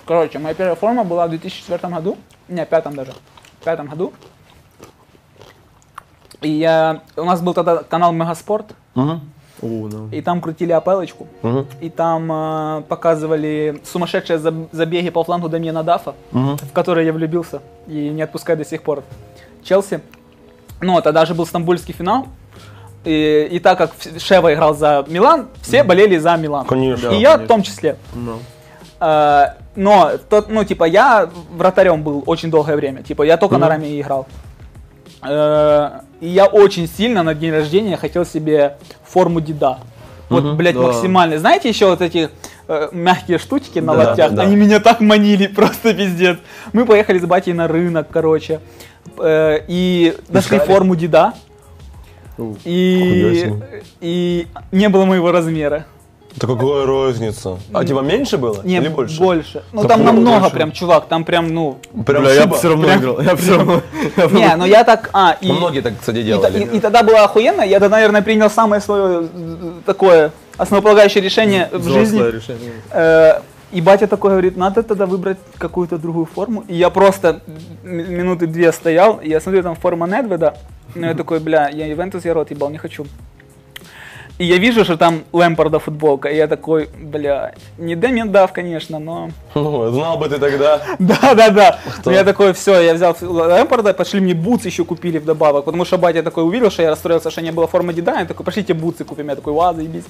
[0.07, 2.16] Короче, моя первая форма была в 2004 году.
[2.49, 3.12] Не, в пятом даже.
[3.61, 4.12] В пятом году.
[6.43, 7.03] И я...
[7.16, 8.66] У нас был тогда канал Мегаспорт.
[8.95, 9.20] Мгм.
[9.62, 10.09] О, ну.
[10.12, 11.27] И там крутили апелочку.
[11.43, 11.66] Мгм.
[11.81, 16.57] И там э, показывали сумасшедшие заб- забеги по флангу Дамьена Дафа, Мгм.
[16.59, 19.03] в который я влюбился и не отпускаю до сих пор.
[19.64, 20.01] Челси.
[20.81, 22.27] Ну, тогда же был стамбульский финал.
[23.07, 26.67] И, и так как Шева играл за Милан, все болели за Милан.
[26.67, 27.07] Конечно.
[27.07, 27.45] и Да, я конечно.
[27.45, 27.97] в том числе.
[28.15, 28.39] Ну.
[29.01, 29.45] Э,
[29.77, 33.03] но, тот, ну, типа, я вратарем был очень долгое время.
[33.03, 34.27] Типа, я только на раме играл.
[35.23, 39.79] Э, и я очень сильно на день рождения хотел себе форму деда.
[40.29, 40.83] Вот, блядь, да.
[40.83, 41.39] максимально.
[41.39, 42.31] Знаете еще вот эти
[42.67, 44.33] э, мягкие штучки на Да, локтях?
[44.33, 44.43] да.
[44.43, 46.39] Они меня так манили, просто пиздец.
[46.73, 48.61] Мы поехали с батей на рынок, короче.
[49.19, 50.73] э, и нашли Искали?
[50.73, 51.35] форму деда.
[52.64, 53.53] И,
[54.01, 55.87] и не было моего размера.
[56.37, 57.59] Да какая разница?
[57.72, 58.61] А типа меньше было?
[58.62, 59.18] Не, Или больше?
[59.18, 59.62] больше.
[59.72, 60.55] Ну Да там много намного больше.
[60.55, 61.78] прям, чувак, там прям, ну...
[62.05, 63.20] Прям Бля, я бы все равно Прям- играл.
[63.22, 63.80] Я все равно.
[64.32, 65.09] Не, ну я так...
[65.14, 66.64] А, и, Ну, многие так, кстати, и, та- делали.
[66.64, 67.62] и- и тогда было охуенно.
[67.62, 72.18] Я тогда, наверное, принял самое свое э, такое основополагающее решение в жизни.
[72.18, 72.72] Взрослое решение.
[73.77, 76.64] И батя такой говорит, надо тогда выбрать какую-то другую форму.
[76.66, 77.41] И я просто
[77.83, 80.55] минуты две стоял, и я смотрю, там форма Недведа.
[80.95, 83.05] Ну я такой, бля, я Ивентус, я рот ебал, не хочу.
[84.39, 88.99] И я вижу, что там Лэмпорда футболка, и я такой, бля, не Дэмин Дав, конечно,
[88.99, 89.29] но...
[89.55, 90.81] Ну, знал бы ты тогда.
[90.99, 91.79] Да, да, да.
[92.07, 96.22] Я такой, все, я взял Лэмпорда, пошли мне бутсы еще купили вдобавок, потому что батя
[96.22, 99.29] такой увидел, что я расстроился, что не было формы деда, я такой, пошлите бутсы купим,
[99.29, 100.05] я такой, ладно, заебись.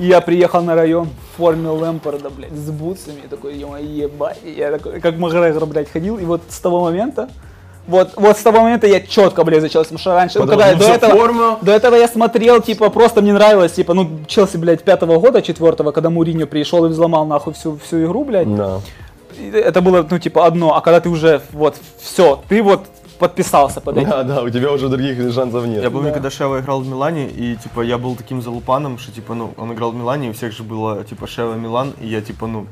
[0.00, 4.70] И я приехал на район в форме Лэмпорда, блядь, с бутсами, я такой, ебать, я
[4.70, 7.28] такой, как Макгрегор, блядь, ходил, и вот с того момента,
[7.86, 10.62] вот, вот с того момента я четко, блядь, за Челси, потому что раньше, ну, Потому
[10.62, 11.58] когда что до всё этого, форма.
[11.60, 15.92] до этого я смотрел, типа, просто мне нравилось, типа, ну, Челси, блядь, пятого года, четвертого,
[15.92, 18.80] когда Муриньо пришел и взломал, нахуй, всю, всю игру, блядь, Да.
[19.52, 22.86] это было, ну, типа, одно, а когда ты уже, вот, все, ты вот
[23.20, 24.08] подписался под этим.
[24.10, 25.82] Да, да, у тебя уже других шансов нет.
[25.82, 26.14] Я помню, Да.
[26.14, 29.72] когда Шева играл в Милане, и типа я был таким залупаном, что типа, ну, он
[29.72, 32.66] играл в Милане, и у всех же было типа Шева Милан, и я типа, ну,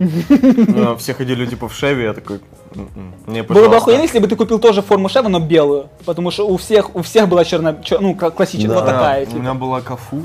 [0.00, 2.40] Э, Все ходили типа в Шеве, я такой,
[2.74, 3.76] «М-м, мне, Было бы пожалуйста».
[3.76, 5.88] охуенно, если бы ты купил тоже форму Шева, но белую.
[6.06, 9.22] Потому что у всех, у всех была черная, чер- ну, кла- классическая, вот такая.
[9.22, 9.38] У типа.
[9.38, 10.22] меня была Кафу.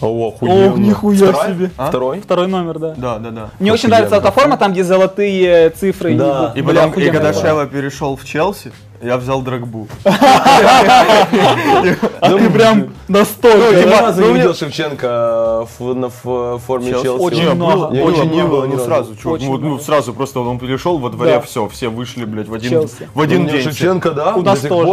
[0.00, 0.72] О, охуенно.
[0.72, 1.46] Ох, нихуя Второй?
[1.48, 1.70] себе.
[1.76, 1.88] А?
[1.88, 2.20] Второй?
[2.20, 2.94] Второй номер, да.
[2.96, 3.50] Да, да, да.
[3.58, 3.96] Мне очень Охуенно.
[4.08, 6.14] нравится эта форма, там, где золотые цифры.
[6.14, 6.52] Да.
[6.54, 7.32] И, бля, потом, и когда.
[7.32, 8.72] Шева перешел в Челси,
[9.02, 9.88] я взял Драгбу.
[12.20, 17.08] А ты прям настолько, Ну, Ну, не видел Шевченко в, на, в форме Челси?
[17.08, 17.84] Очень Не, много.
[18.02, 19.14] очень не было, ну разу.
[19.14, 22.88] сразу, ну, ну, сразу просто он пришел во дворе, все, все вышли, блядь, в один,
[23.14, 23.62] в один день.
[23.62, 24.92] Шевченко, да, У до нас сих тоже.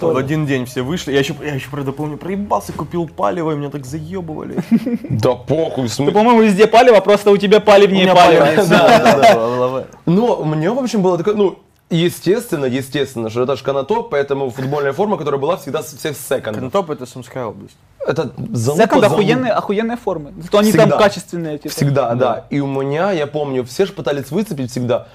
[0.00, 1.12] В один день все вышли.
[1.12, 4.56] Я еще, я еще, правда, помню, проебался, купил палево, и меня так заебывали.
[5.10, 9.86] Да похуй, в Ты, по-моему, везде палево, просто у тебя паливнее палево.
[10.06, 11.58] Ну, мне, в общем, было такое, ну,
[11.90, 16.56] естественно, естественно, что это ж Канатоп, поэтому футбольная форма, которая была всегда с всех секондов.
[16.56, 17.76] Конотоп это Сумская область.
[18.06, 20.32] Это залупа, Секонд охуенные, охуенные формы.
[20.40, 20.86] Зато они Всегда.
[20.86, 21.58] там качественные.
[21.58, 21.74] Типа.
[21.74, 22.46] Всегда, да.
[22.50, 25.08] И у меня, я помню, все же пытались выцепить всегда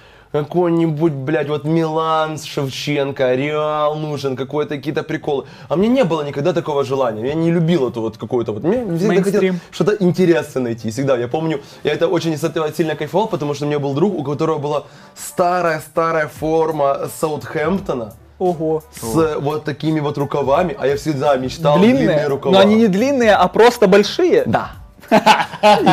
[0.44, 5.46] какой-нибудь, блядь, вот Милан, Шевченко, Реал нужен, какой-то какие-то приколы.
[5.70, 7.28] А мне не было никогда такого желания.
[7.28, 8.64] Я не любил эту вот какую-то вот.
[8.64, 10.92] Мне всегда хотелось что-то интересное найти.
[10.92, 11.18] Всегда.
[11.18, 14.14] Я помню, я это очень с этого сильно кайфовал, потому что у меня был друг,
[14.14, 14.84] у которого была
[15.16, 18.14] старая-старая форма Саутхэмптона.
[18.38, 18.84] Ого.
[18.94, 22.54] С вот такими вот рукавами, а я всегда мечтал длинные, Длинные, рукава.
[22.54, 24.44] но они не длинные, а просто большие.
[24.46, 24.72] Да.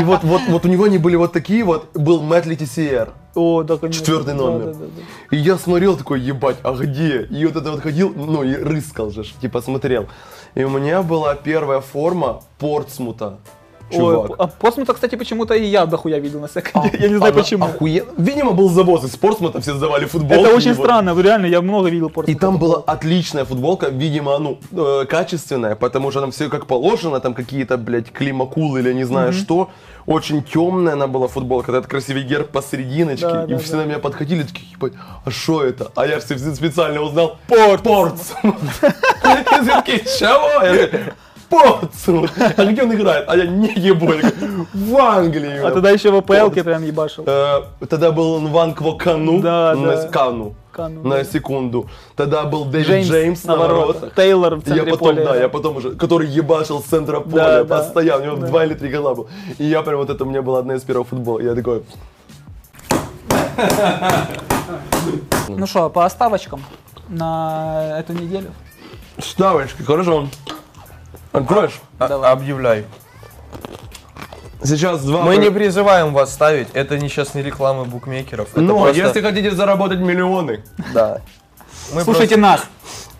[0.00, 3.10] И вот, вот, вот у него они были вот такие вот, был Мэтт Летисиер.
[3.34, 4.00] О, да, конечно.
[4.00, 4.66] Четвертый Да, номер.
[4.66, 5.36] да, да, да.
[5.36, 7.22] И я смотрел такой, ебать, а где?
[7.22, 10.08] И вот это вот ходил, ну и рыскал же, типа смотрел.
[10.54, 13.38] И у меня была первая форма Портсмута.
[13.92, 14.30] Чувак.
[14.30, 16.96] Ой, а Портсмута, кстати, почему-то и я дохуя видел на секонде.
[17.00, 17.64] Я не знаю Она почему.
[17.64, 20.40] охуен- Видимо, был завоз из Портсмута, все сдавали футболки.
[20.40, 20.84] Это очень и вот.
[20.84, 22.40] странно, реально, я много видел И Портсмута.
[22.40, 27.34] там была отличная футболка, видимо, ну, э, качественная, потому что там все как положено, там
[27.34, 29.68] какие-то, блядь, климакулы или не знаю что.
[30.06, 33.26] Очень темная она была футболка, этот красивый герб посерединочке.
[33.26, 33.78] Да, и да, все да.
[33.78, 35.92] на меня подходили, такие, ебать, а что это?
[35.94, 36.22] А я же
[36.54, 37.82] специально узнал, Порт.
[37.82, 38.32] Портс.
[38.42, 41.00] И все такие, чего?
[41.52, 42.30] Портсмут.
[42.56, 43.24] А где он играет?
[43.28, 44.26] А я не говорю,
[44.72, 45.58] В Англии.
[45.58, 47.24] А тогда еще в АПЛ прям ебашил.
[47.26, 50.08] Э, Тогда был Нван Квокану Да, да.
[50.08, 50.54] Кану.
[50.72, 51.24] Кану, на да.
[51.24, 51.86] секунду.
[52.16, 54.14] Тогда был Дэвид Джеймс, Джеймс, на воротах.
[54.14, 55.24] Тейлор в И я центре потом, поля.
[55.26, 58.46] да, я потом уже, который ебашил с центра Да, поля да, постоянно, у него да.
[58.46, 59.28] два или три гола был.
[59.58, 61.42] И я прям вот это у меня была одна из первых футболок.
[61.42, 61.82] Я такой,
[65.48, 66.62] Ну что, по оставочкам
[67.08, 68.50] на эту неделю?
[69.18, 70.28] ставочки, хорошо.
[71.32, 71.80] Откроешь?
[71.98, 72.30] А- Давай.
[72.30, 72.84] Объявляй.
[74.64, 75.22] Сейчас два...
[75.22, 78.50] Мы не призываем вас ставить, это не сейчас не реклама букмекеров.
[78.52, 80.62] это Но просто- если хотите заработать миллионы,
[80.94, 81.20] Да.
[81.92, 82.62] Мы Слушайте нас,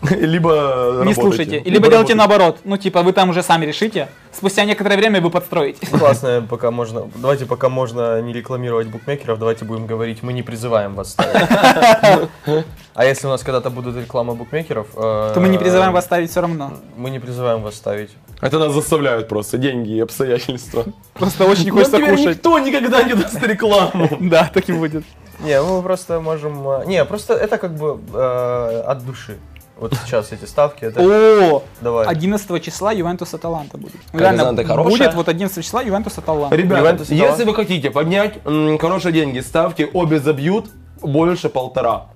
[0.11, 1.13] либо не работайте.
[1.21, 1.55] слушайте.
[1.59, 2.15] Либо Либо делайте работайте.
[2.15, 2.57] наоборот.
[2.63, 4.07] Ну, типа, вы там уже сами решите.
[4.31, 5.79] Спустя некоторое время вы подстроите.
[5.87, 7.09] просто- Классно, пока можно.
[7.15, 12.29] Давайте, пока можно не рекламировать букмекеров, давайте будем говорить, мы не призываем вас ставить.
[12.95, 16.29] А если у нас когда-то будут рекламы букмекеров, э, То мы не призываем вас ставить
[16.29, 16.73] все равно.
[16.95, 18.11] Мы не призываем вас ставить.
[18.39, 20.85] Это нас заставляют просто, деньги и обстоятельства.
[21.13, 22.25] Просто очень хочется кушать.
[22.37, 24.09] никто никогда не даст рекламу.
[24.19, 25.03] Да, так и будет.
[25.39, 26.67] Не, мы просто можем...
[26.67, 29.37] э, Не, просто это как бы э, от души.
[29.77, 31.01] Вот сейчас эти ставки, это...
[31.01, 32.05] О, Давай.
[32.05, 33.95] 11 числа Ювентус Аталанта будет.
[34.11, 34.83] Хорошая.
[34.83, 36.55] будет вот 11 числа Ювентус Аталанта.
[36.55, 40.69] Ребята, Ювентус и если вы хотите поднять м, хорошие деньги, ставьте обе забьют
[41.01, 42.07] больше полтора.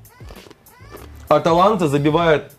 [1.28, 2.52] Аталанта забивает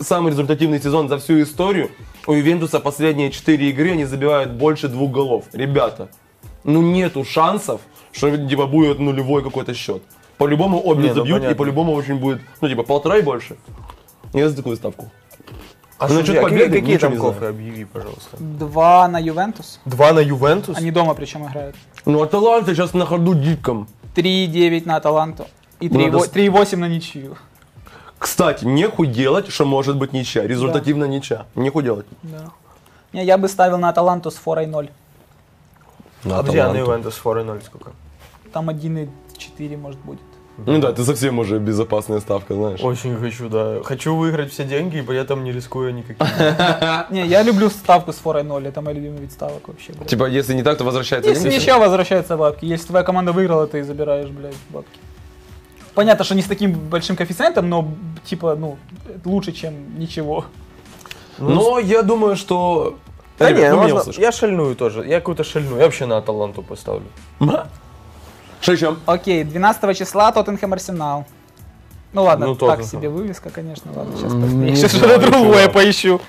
[0.00, 1.90] самый результативный сезон за всю историю.
[2.26, 5.44] У Ювентуса последние 4 игры они забивают больше двух голов.
[5.52, 6.08] Ребята,
[6.64, 7.80] ну нету шансов,
[8.12, 10.02] что типа будет нулевой какой-то счет.
[10.38, 11.56] По-любому обе Не, ну забьют, и понятно.
[11.56, 13.56] по-любому очень будет, ну типа полтора и больше.
[14.32, 15.10] Я за такую ставку.
[15.98, 17.46] А Ну, что, а победы какие ничего там кофе?
[17.46, 18.36] Объяви, пожалуйста.
[18.38, 19.80] Два на Ювентус.
[19.86, 20.76] Два на Ювентус?
[20.76, 21.74] Они дома причем играют.
[22.04, 23.88] Ну Аталанта сейчас на ходу диком.
[24.14, 25.46] 3-9 на Аталанту.
[25.80, 27.36] И Ну, надо 3-8 с- 3-8 на ничью.
[28.18, 30.46] Кстати, нехуй делать, что может быть ничья.
[30.46, 31.46] Результативно ничья.
[31.54, 32.06] Нехуй делать.
[32.22, 32.50] Да.
[33.12, 34.90] Не, я бы ставил на Аталанту с форой 0.
[36.24, 37.92] а где на Ювентус 4-0 сколько?
[38.52, 40.20] Там 1,4 может будет.
[40.58, 42.80] Ну да, ты совсем уже безопасная ставка, знаешь.
[42.82, 43.82] Очень хочу, да.
[43.84, 46.26] Хочу выиграть все деньги и при этом не рискуя никаким.
[47.10, 48.66] Не, я люблю ставку с форой 0.
[48.66, 49.92] Это мой любимый вид ставок вообще.
[49.92, 50.08] блядь.
[50.08, 51.62] Типа, если не так, то возвращается Если деньги.
[51.62, 52.64] еще возвращаются бабки.
[52.64, 54.98] Если твоя команда выиграла, ты забираешь, блядь, бабки.
[55.94, 57.88] Понятно, что не с таким большим коэффициентом, но
[58.24, 58.78] типа, ну,
[59.24, 60.46] лучше, чем ничего.
[61.38, 62.96] Но я думаю, что...
[63.38, 65.04] Да Ребят, не, ну, меня можно- я шальную тоже.
[65.06, 65.76] Я какую-то шальную.
[65.76, 67.04] Я вообще на Аталанту поставлю.
[68.60, 68.96] Что еще?
[69.06, 71.24] Окей, 12 числа Тоттенхэм Арсенал.
[72.12, 72.98] Ну ладно, Ну, так Тоттенхэм.
[73.00, 73.90] себе вывеска, конечно.
[73.94, 75.72] Ладно, сейчас, не я сейчас знаю, что-то другое чувак.
[75.72, 76.20] поищу.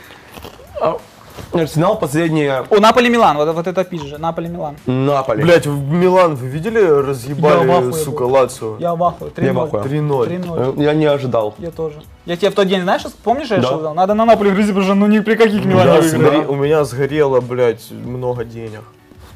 [1.53, 4.75] Арсенал последние О, Наполи-Милан, вот, вот это пизже, Наполи-Милан.
[4.85, 5.43] Наполи.
[5.43, 8.31] Блять, в Милан вы видели, Я в разъебали, ахуе сука, был.
[8.31, 8.75] Лацио?
[8.79, 9.45] Я в ахуе, 3-0.
[9.45, 9.81] Я в ахуе.
[9.83, 10.27] 3-0.
[10.27, 10.79] 3-0.
[10.79, 11.55] Э, Я не ожидал.
[11.59, 12.01] Я тоже.
[12.25, 13.67] Я тебе в тот день, знаешь, помнишь, я Да.
[13.67, 13.93] сказал?
[13.93, 16.11] Надо на Наполи грызть, потому что ну ни при каких Милане Да, выиграть.
[16.21, 18.81] смотри, у меня сгорело, блядь, много денег.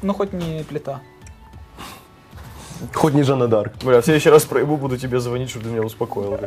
[0.02, 1.00] Ну хоть не плита.
[2.94, 3.72] Хоть не Жанна Дарк.
[3.84, 6.38] Бля, в следующий раз проебу, буду тебе звонить, чтобы ты меня успокоил.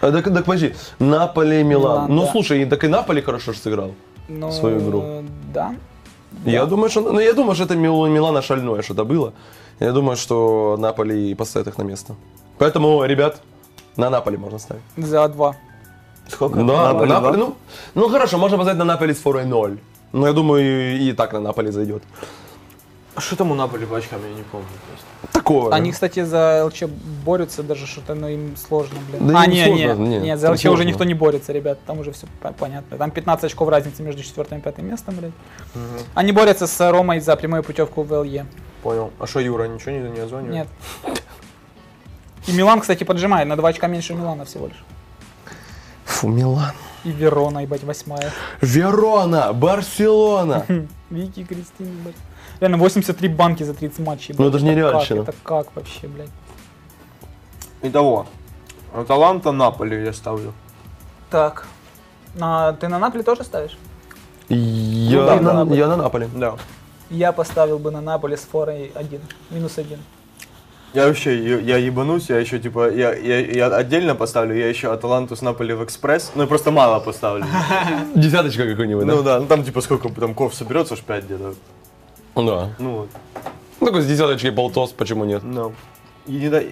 [0.00, 1.66] А, так, так подожди, Наполи, Милан.
[1.68, 2.30] Милан, ну да.
[2.32, 3.92] слушай, так и Наполи хорошо же сыграл.
[4.28, 5.24] Ну, Свою игру.
[5.54, 5.74] Да.
[6.44, 9.32] Я думаю, что, ну, я думаю, что это Мил- Милана шальное что-то было.
[9.80, 12.14] Я думаю, что Наполи поставит их на место.
[12.58, 13.40] Поэтому, ребят,
[13.96, 14.82] на Наполи можно ставить.
[14.96, 15.54] За два.
[16.28, 16.56] Сколько?
[16.56, 17.38] Да, Наполи, на Наполи, да?
[17.38, 17.56] ну,
[17.94, 19.78] ну хорошо, можно поставить на Наполи с форой 0.
[20.12, 22.02] Но я думаю, и, и так на Наполи зайдет.
[23.14, 24.66] А Что там у Наполи по очкам, я не помню.
[25.22, 25.35] просто.
[25.46, 25.72] Такого.
[25.72, 26.84] Они, кстати, за ЛЧ
[27.24, 29.28] борются, даже что-то ну, им сложно, блин.
[29.28, 31.78] Да а, им не, сложно, не, не, не, за ЛЧ уже никто не борется, ребят,
[31.86, 32.26] там уже все
[32.58, 32.96] понятно.
[32.96, 35.32] Там 15 очков разницы между четвертым и пятым местом, блядь.
[36.14, 38.44] Они борются с Ромой за прямую путевку в ЛЕ.
[38.82, 39.12] Понял.
[39.20, 40.66] А что, Юра, ничего не, не озванивает?
[41.04, 41.18] Нет.
[42.48, 44.84] И Милан, кстати, поджимает, на 2 очка меньше Милана всего лишь.
[46.06, 46.72] Фу, Милан.
[47.04, 48.32] И Верона, ебать, восьмая.
[48.60, 50.66] Верона, Барселона.
[51.10, 52.16] Вики, Кристина, ебать.
[52.60, 54.34] Реально, 83 банки за 30 матчей.
[54.38, 55.22] Ну, это же нереально.
[55.22, 56.30] Это как вообще, блядь?
[57.82, 58.26] Итого.
[58.94, 60.52] Аталанта, Наполи я ставлю.
[61.30, 61.66] Так.
[62.40, 63.76] А, ты на Наполи тоже ставишь?
[64.48, 65.78] Я, да, на, Наполи.
[65.78, 66.28] я на Наполи.
[66.34, 66.54] Да.
[67.10, 69.20] Я поставил бы на Наполи с форой 1.
[69.50, 69.98] Минус 1.
[70.94, 74.90] Я вообще, я, я ебанусь, я еще типа, я, я, я отдельно поставлю, я еще
[74.90, 77.44] Аталанту с Наполи в экспресс, ну я просто мало поставлю.
[78.14, 79.34] Десяточка какой-нибудь, Ну да?
[79.34, 81.54] да, ну там типа сколько там ков соберется, аж 5 где-то.
[82.36, 82.70] Да.
[82.78, 83.08] Ну вот.
[83.80, 85.42] Ну, такой с десяточкой полтос, почему нет?
[85.42, 85.72] Ну.
[86.26, 86.62] И не да-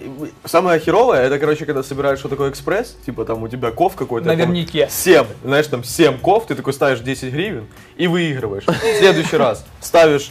[0.43, 4.27] Самое херовое, это, короче, когда собираешь, что такое экспресс, типа там у тебя ков какой-то.
[4.27, 4.87] Наверняке.
[4.89, 8.65] 7, знаешь, там 7 ков, ты такой ставишь 10 гривен и выигрываешь.
[8.65, 10.29] В следующий раз ставишь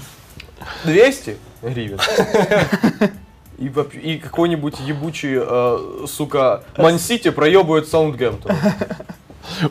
[0.84, 1.98] 200 гривен.
[3.56, 3.72] И,
[4.02, 8.50] и какой-нибудь ебучий, э, сука, Ман-Сити проебывает Саундгемптон.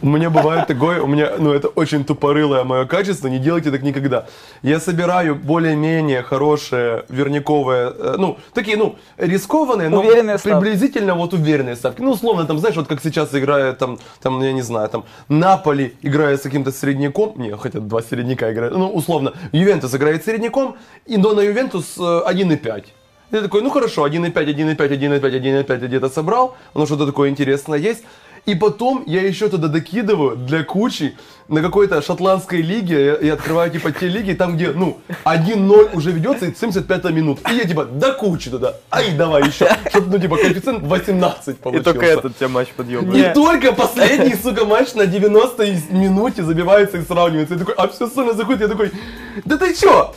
[0.01, 3.81] У меня бывает такое, у меня, ну это очень тупорылое мое качество, не делайте так
[3.81, 4.25] никогда.
[4.61, 10.59] Я собираю более-менее хорошие верняковые, э, ну, такие, ну, рискованные, но Уверенные ставки.
[10.61, 12.01] приблизительно вот уверенные ставки.
[12.01, 15.95] Ну, условно, там, знаешь, вот как сейчас играет, там, там, я не знаю, там, Наполи
[16.01, 20.75] играет с каким-то средняком, не, хотя два середняка играют, ну, условно, Ювентус играет с середняком,
[21.05, 22.85] и но на Ювентус э, 1,5.
[23.31, 28.03] Я такой, ну хорошо, 1,5, 1,5, 1,5, 1,5 где-то собрал, оно что-то такое интересное есть.
[28.45, 31.15] И потом я еще туда докидываю для кучи
[31.47, 36.11] на какой-то шотландской лиге, я, я открываю типа те лиги, там где, ну, 1-0 уже
[36.11, 37.39] ведется, и 75 минут.
[37.49, 41.53] И я типа до кучи туда, ай, давай еще, чтобы, ну, типа, коэффициент 18 И
[41.53, 41.93] получился.
[41.93, 43.31] только этот тебя матч подъебывает.
[43.31, 47.53] И только последний, сука, матч на 90 минуте забивается и сравнивается.
[47.53, 48.91] Я такой, а все остальное заходит, я такой,
[49.45, 50.13] да ты чё?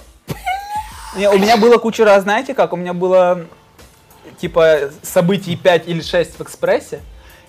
[1.17, 2.73] Не, у меня было куча раз, знаете как?
[2.73, 3.47] У меня было
[4.39, 7.01] типа событий 5 или 6 в экспрессе.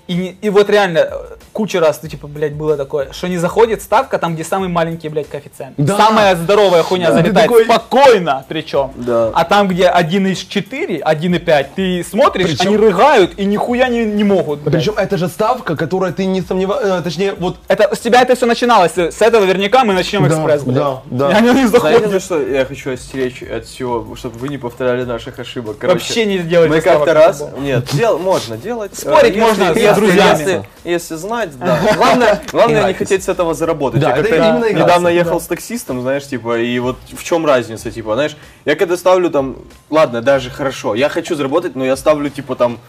[0.08, 1.12] И, не- и вот реально э,
[1.52, 5.10] куча раз, ну типа, блядь, было такое, что не заходит ставка там, где самый маленький,
[5.10, 5.74] блядь, коэффициент.
[5.78, 5.98] Да.
[5.98, 7.16] Самая здоровая хуйня Да.
[7.16, 8.92] залетает Ты такой- спокойно, причем.
[8.96, 9.32] Да.
[9.34, 14.06] А там, где 1 из 4, 1,5, ты смотришь, Причем- они рыгают и нихуя не,
[14.06, 14.60] не могут.
[14.62, 14.76] блядь.
[14.76, 18.46] Причем это же ставка, которая ты не сомневаешься, точнее, вот Это, с тебя это все
[18.46, 18.94] начиналось.
[18.98, 20.76] С этого верняка мы начнем Да, экспресс, блядь.
[20.78, 21.32] да, да.
[21.32, 22.00] И они не заходят.
[22.00, 25.78] Знаете, что я хочу остеречь от всего, чтобы вы не повторяли наших ошибок?
[25.80, 27.44] Короче, Вообще не делайте Мы как-то раз...
[27.60, 28.98] Нет, дел, можно делать.
[28.98, 30.40] Спорить Э, можно с друзьями.
[30.40, 31.80] Если, если знать, да.
[31.96, 34.02] Главное, главное не хотеть с этого заработать.
[34.02, 37.46] Да, я это как-то именно недавно ехал с таксистом, знаешь, типа, и вот в чем
[37.46, 39.58] разница, типа, знаешь, я когда ставлю там,
[39.90, 42.80] ладно, даже хорошо, я хочу заработать, но я ставлю, типа, там,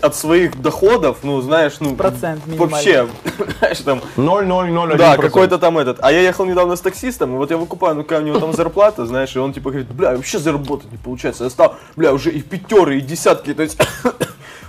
[0.00, 3.08] от своих доходов, ну, знаешь, ну, Процент вообще,
[3.58, 4.96] знаешь, там, 0,001%.
[4.96, 5.98] да, какой-то там этот.
[6.00, 8.52] А я ехал недавно с таксистом, и вот я выкупаю, ну какая у него там
[8.52, 11.44] зарплата, знаешь, и он типа говорит, бля, вообще заработать не получается.
[11.44, 13.54] Я стал, бля, уже и пятеры, и десятки.
[13.54, 13.78] То есть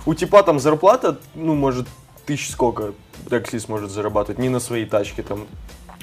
[0.06, 1.86] у типа там зарплата, ну, может,
[2.26, 2.92] тысяч сколько
[3.28, 5.46] таксист может зарабатывать, не на своей тачке там.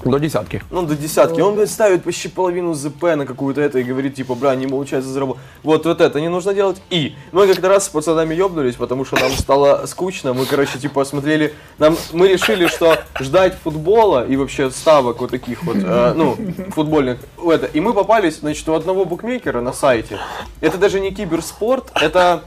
[0.04, 0.62] До десятки.
[0.70, 1.42] Ну, до десятки.
[1.42, 5.10] Он, блядь, ставит почти половину ЗП на какую-то это и говорит, типа, бля, не получается
[5.10, 5.42] заработать.
[5.64, 6.80] Вот, вот это не нужно делать.
[6.92, 10.34] И мы как-то раз с пацанами ёбнулись, потому что нам стало скучно.
[10.34, 11.56] Мы, короче, типа, смотрели...
[11.80, 16.38] Нам, мы решили, что ждать футбола и вообще ставок вот таких вот, э, ну,
[16.70, 17.66] футбольных, это.
[17.66, 20.20] И мы попались, значит, у одного букмекера на сайте.
[20.62, 22.44] Это даже не киберспорт, это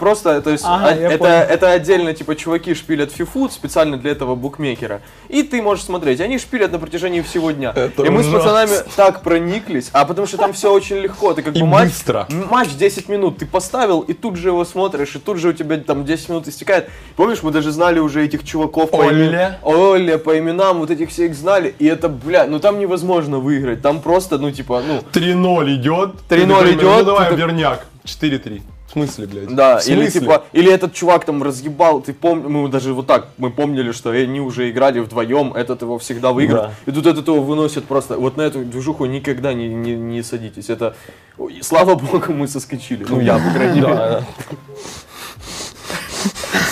[0.00, 5.02] Просто, то есть, Ага, это, это отдельно, типа, чуваки шпилят фифу специально для этого букмекера.
[5.28, 6.20] И ты можешь смотреть.
[6.20, 7.72] Они шпилят на протяжении всего дня.
[7.76, 8.38] Это и мы с ужасно.
[8.50, 11.32] пацанами так прониклись, а потому что там все очень легко.
[11.32, 12.26] Ты как И бы матч, быстро.
[12.50, 15.76] матч 10 минут, ты поставил, и тут же его смотришь, и тут же у тебя
[15.76, 16.90] там 10 минут истекает.
[17.14, 20.18] Помнишь, мы даже знали уже этих чуваков по имен- Оля.
[20.18, 21.72] По именам, вот этих всех знали.
[21.78, 23.80] И это, бля, ну там невозможно выиграть.
[23.80, 26.14] Там просто, ну, типа, ну, 3-0 идет.
[26.28, 27.86] 3:0 Ты такой, идет, Ну давай, ты верняк.
[28.04, 28.62] 4-3.
[29.06, 29.54] Смысле, блядь?
[29.54, 30.20] Да, В или смысле?
[30.20, 34.10] типа, или этот чувак там разъебал, ты помнишь, мы даже вот так, мы помнили, что
[34.10, 36.72] они уже играли вдвоем, этот его всегда выиграл, Да.
[36.86, 40.68] и тут этот его выносит просто, вот на эту движуху никогда не, не, не садитесь,
[40.70, 40.94] это,
[41.36, 44.24] ой, слава богу, мы соскочили, ну я, по крайней мере.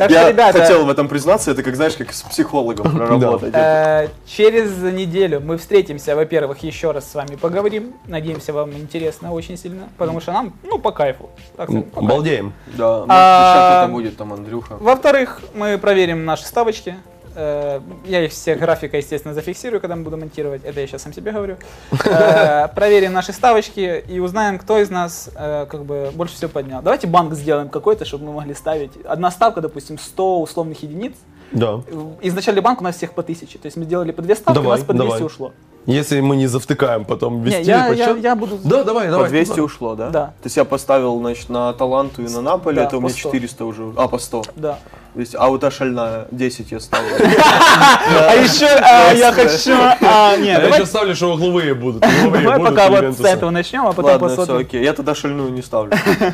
[0.00, 3.52] Так что, Я ребята, хотел в этом признаться, это как, знаешь, как с психологом проработать.
[3.54, 7.92] э, через неделю мы встретимся, во-первых, еще раз с вами поговорим.
[8.06, 11.28] Надеемся, вам интересно очень сильно, потому что нам, ну, по кайфу.
[11.58, 12.54] Балдеем.
[12.78, 14.78] Да, может, А, еще кто-то будет там, Андрюха.
[14.80, 16.96] Во-вторых, мы проверим наши ставочки.
[17.34, 20.64] Э, Я их все графика, естественно, зафиксирую, когда мы буду монтировать.
[20.64, 21.56] Это я сейчас сам себе говорю.
[22.04, 26.82] Э, Проверим наши ставочки и узнаем, кто из нас э, как бы больше всего поднял.
[26.82, 28.92] Давайте банк сделаем какой-то, чтобы мы могли ставить.
[29.04, 31.14] Одна ставка, допустим, 100 условных единиц.
[31.52, 31.80] Да.
[32.22, 33.58] Изначально банк у нас всех по 1000.
[33.58, 35.22] То есть мы сделали по две ставки, у Давай, нас по 200 давай.
[35.24, 35.52] ушло.
[35.86, 38.58] Если мы не завтыкаем потом Не, вести я, я, подсчет- я буду...
[38.62, 39.30] Да, давай, По давай.
[39.30, 39.64] 200 давай.
[39.64, 40.10] ушло, да?
[40.10, 40.26] Да.
[40.26, 43.14] То есть я поставил, значит, на Таланту и на Наполе, Да, это у по меня
[43.14, 43.20] 100.
[43.30, 44.42] 400 уже, а, по 100.
[44.56, 44.78] Да.
[45.14, 47.08] То есть, а вот та шальная 10 я ставил.
[47.16, 49.72] А еще а, я хочу...
[50.02, 52.02] а, Нет, я сейчас ставлю, что угловые будут.
[52.22, 54.66] Давай пока у вот с этого начнем, а потом Ладно, все, посмотрим.
[54.66, 54.84] окей.
[54.84, 55.92] Я тогда шальную не ставлю.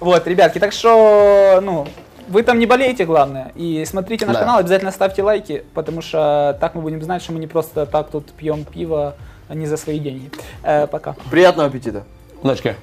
[0.00, 1.88] Вот, ребятки, так что, ну,
[2.28, 3.52] вы там не болейте, главное.
[3.54, 4.40] И смотрите наш Да.
[4.40, 8.10] канал, обязательно ставьте лайки, потому что так мы будем знать, что мы не просто так
[8.10, 9.14] тут пьем пиво
[9.48, 10.30] а не за свои деньги.
[10.62, 11.16] Э, пока.
[11.30, 12.04] Приятного аппетита.
[12.42, 12.76] Удачки.